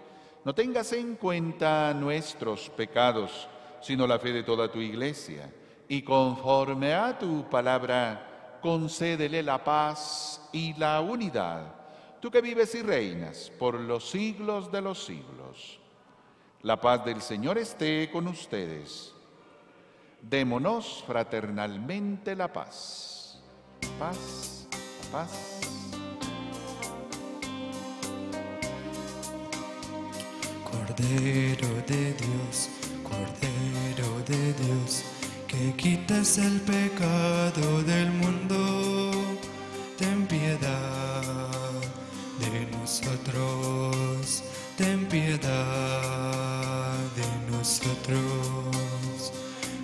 No 0.44 0.54
tengas 0.54 0.92
en 0.92 1.16
cuenta 1.16 1.94
nuestros 1.94 2.68
pecados, 2.68 3.48
sino 3.80 4.06
la 4.06 4.18
fe 4.18 4.30
de 4.30 4.42
toda 4.42 4.70
tu 4.70 4.78
iglesia. 4.78 5.50
Y 5.88 6.02
conforme 6.02 6.92
a 6.92 7.18
tu 7.18 7.48
palabra, 7.48 8.58
concédele 8.60 9.42
la 9.42 9.64
paz 9.64 10.50
y 10.52 10.74
la 10.74 11.00
unidad 11.00 11.81
tú 12.22 12.30
que 12.30 12.40
vives 12.40 12.72
y 12.76 12.82
reinas 12.82 13.50
por 13.58 13.74
los 13.74 14.08
siglos 14.08 14.70
de 14.70 14.80
los 14.80 15.04
siglos. 15.04 15.80
La 16.62 16.80
paz 16.80 17.04
del 17.04 17.20
Señor 17.20 17.58
esté 17.58 18.08
con 18.12 18.28
ustedes. 18.28 19.12
Démonos 20.22 21.02
fraternalmente 21.04 22.36
la 22.36 22.52
paz. 22.52 23.42
Paz, 23.98 24.68
paz. 25.10 25.58
Cordero 30.70 31.68
de 31.88 32.14
Dios, 32.14 32.68
Cordero 33.02 34.20
de 34.28 34.52
Dios, 34.52 35.02
que 35.48 35.74
quitas 35.74 36.38
el 36.38 36.60
pecado 36.60 37.82
del 37.82 38.12
mundo, 38.12 39.10
ten 39.98 40.24
piedad 40.28 41.71
de 42.42 42.66
nosotros, 42.78 44.42
ten 44.76 45.06
piedad 45.06 46.98
de 47.16 47.26
nosotros. 47.50 49.32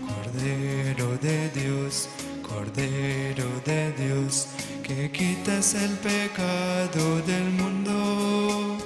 Cordero 0.07 1.17
de 1.19 1.51
Dios, 1.51 2.09
Cordero 2.43 3.49
de 3.65 3.93
Dios, 3.93 4.49
que 4.83 5.11
quitas 5.11 5.75
el 5.75 5.97
pecado 5.99 7.21
del 7.23 7.51
mundo, 7.51 8.79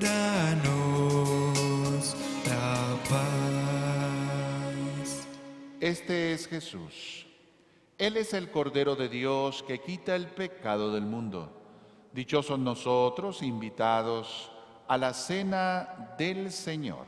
danos 0.00 0.96
la 2.46 2.96
paz. 3.08 3.94
Este 5.80 6.32
es 6.34 6.46
Jesús. 6.46 7.26
Él 7.96 8.16
es 8.16 8.34
el 8.34 8.50
Cordero 8.50 8.96
de 8.96 9.08
Dios 9.08 9.62
que 9.66 9.80
quita 9.80 10.16
el 10.16 10.26
pecado 10.26 10.92
del 10.92 11.04
mundo. 11.04 11.63
Dichosos 12.14 12.60
nosotros 12.60 13.42
invitados 13.42 14.48
a 14.86 14.96
la 14.96 15.12
cena 15.12 16.14
del 16.16 16.52
Señor. 16.52 17.06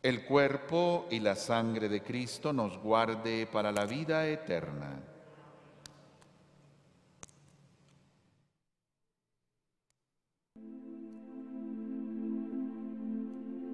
El 0.00 0.24
cuerpo 0.26 1.08
y 1.10 1.18
la 1.18 1.34
sangre 1.34 1.88
de 1.88 2.04
Cristo 2.04 2.52
nos 2.52 2.78
guarde 2.78 3.48
para 3.48 3.72
la 3.72 3.84
vida 3.84 4.28
eterna. 4.28 5.00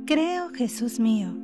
Creo, 0.07 0.49
Jesús 0.55 0.99
mío 0.99 1.44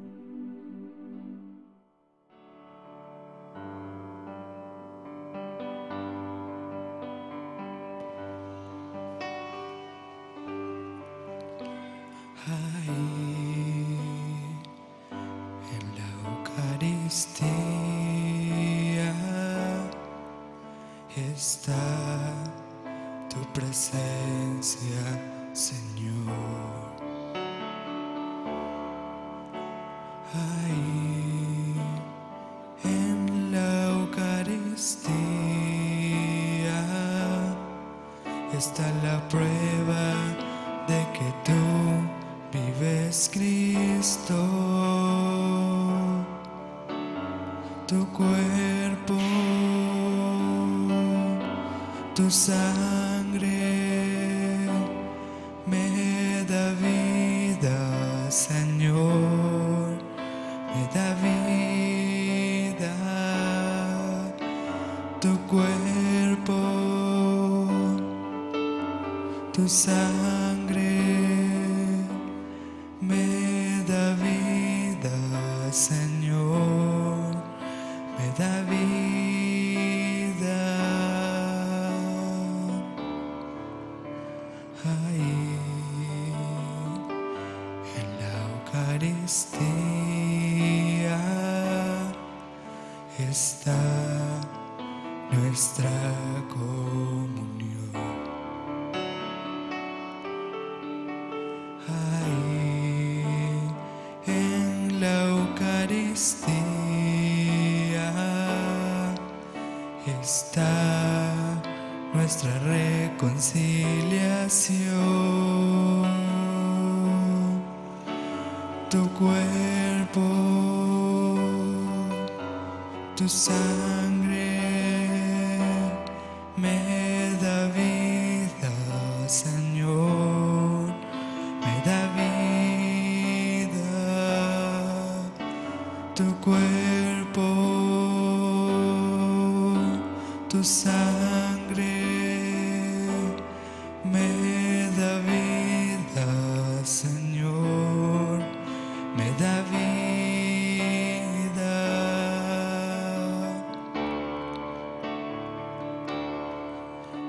Tu 123.31 123.60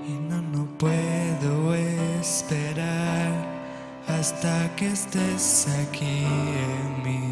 Y 0.06 0.12
no, 0.12 0.42
no 0.42 0.66
puedo 0.78 1.74
esperar 1.74 3.30
hasta 4.08 4.74
que 4.74 4.88
estés 4.88 5.68
aquí 5.86 6.24
en 6.24 7.02
mí. 7.04 7.30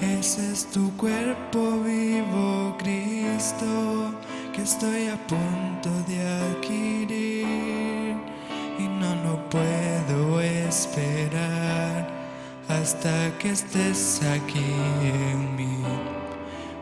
Ese 0.00 0.52
es 0.52 0.66
tu 0.66 0.94
cuerpo 0.96 1.80
vivo, 1.80 2.76
Cristo, 2.78 4.12
que 4.52 4.62
estoy 4.62 5.08
a 5.08 5.16
punto 5.26 5.90
de 6.06 6.20
adquirir. 6.20 8.16
Y 8.78 8.82
no, 8.82 9.14
no 9.24 9.48
puedo 9.48 10.40
esperar 10.40 12.06
hasta 12.68 13.38
que 13.38 13.50
estés 13.52 14.20
aquí 14.22 14.74
en 15.02 15.56
mí. 15.56 15.78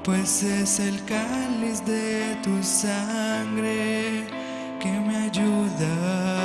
Pues 0.02 0.42
es 0.42 0.80
el 0.80 1.04
cáliz 1.04 1.84
de 1.84 2.36
tu 2.42 2.60
sangre 2.62 4.11
ayuda 5.32 5.92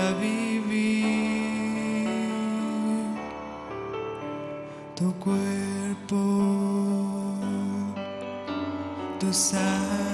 a 0.07 0.13
vivir. 0.13 1.07
Tu 4.95 5.13
cuerpo, 5.19 6.21
tu 9.19 9.33
sangre 9.33 10.06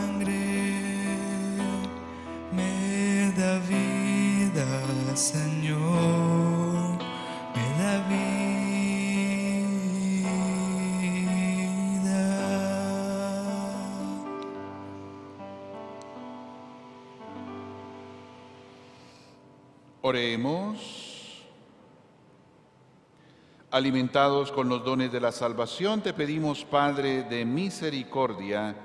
Oremos. 20.14 21.41
Alimentados 23.72 24.51
con 24.51 24.70
los 24.70 24.86
dones 24.86 25.11
de 25.11 25.20
la 25.20 25.32
salvación, 25.32 26.03
te 26.03 26.14
pedimos, 26.14 26.64
Padre 26.64 27.24
de 27.24 27.43
misericordia, 27.45 28.76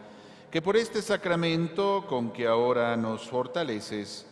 que 0.51 0.63
por 0.63 0.79
este 0.79 1.03
sacramento 1.03 2.07
con 2.09 2.31
que 2.33 2.47
ahora 2.47 2.97
nos 2.97 3.29
fortaleces, 3.29 4.27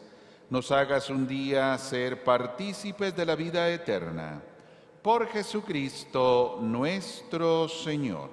nos 0.49 0.73
hagas 0.73 1.11
un 1.11 1.29
día 1.29 1.77
ser 1.77 2.25
partícipes 2.25 3.15
de 3.15 3.27
la 3.27 3.37
vida 3.37 3.69
eterna. 3.69 4.41
Por 5.03 5.29
Jesucristo 5.29 6.61
nuestro 6.63 7.69
Señor. 7.69 8.31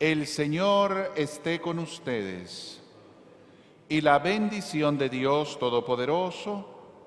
El 0.00 0.26
Señor 0.26 1.12
esté 1.14 1.60
con 1.60 1.78
ustedes. 1.78 2.80
Y 3.86 4.00
la 4.00 4.18
bendición 4.18 4.96
de 4.96 5.10
Dios 5.10 5.58
Todopoderoso, 5.58 6.77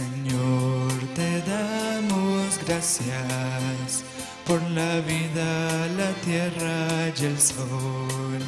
Señor, 0.00 0.92
te 1.14 1.42
damos 1.42 2.58
gracias 2.66 4.02
por 4.46 4.62
la 4.70 5.00
vida, 5.00 5.88
la 5.98 6.10
tierra 6.24 7.12
y 7.20 7.24
el 7.26 7.38
sol. 7.38 8.40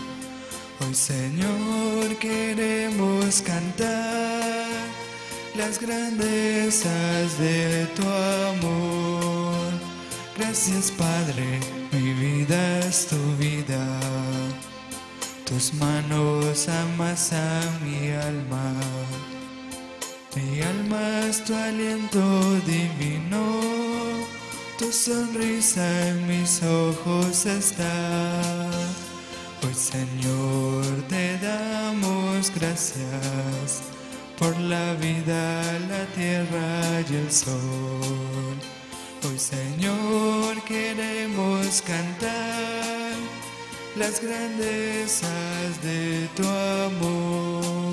Hoy, 0.81 0.95
Señor, 0.95 2.17
queremos 2.19 3.43
cantar 3.43 4.67
las 5.55 5.79
grandezas 5.79 7.39
de 7.39 7.87
tu 7.97 8.09
amor. 8.55 9.73
Gracias, 10.39 10.91
Padre, 10.93 11.61
mi 11.93 12.15
vida 12.15 12.79
es 12.79 13.09
tu 13.09 13.21
vida. 13.37 13.85
Tus 15.45 15.75
manos 15.75 16.67
amasan 16.69 17.69
mi 17.85 18.11
alma. 18.11 18.73
Mi 20.35 20.63
alma 20.63 21.27
es 21.29 21.45
tu 21.45 21.55
aliento 21.55 22.21
divino, 22.61 23.61
tu 24.79 24.91
sonrisa 24.91 26.09
en 26.09 26.27
mis 26.27 26.63
ojos 26.63 27.45
está. 27.45 28.71
Hoy 29.63 29.75
Señor 29.75 30.87
te 31.11 31.37
damos 31.37 32.51
gracias 32.55 33.83
por 34.39 34.59
la 34.59 34.95
vida, 34.95 35.63
la 35.91 36.07
tierra 36.15 37.03
y 37.11 37.15
el 37.15 37.31
sol. 37.31 38.57
Hoy 39.29 39.39
Señor 39.39 40.63
queremos 40.65 41.83
cantar 41.83 43.13
las 43.97 44.23
grandezas 44.23 45.83
de 45.83 46.27
tu 46.35 46.49
amor. 46.49 47.93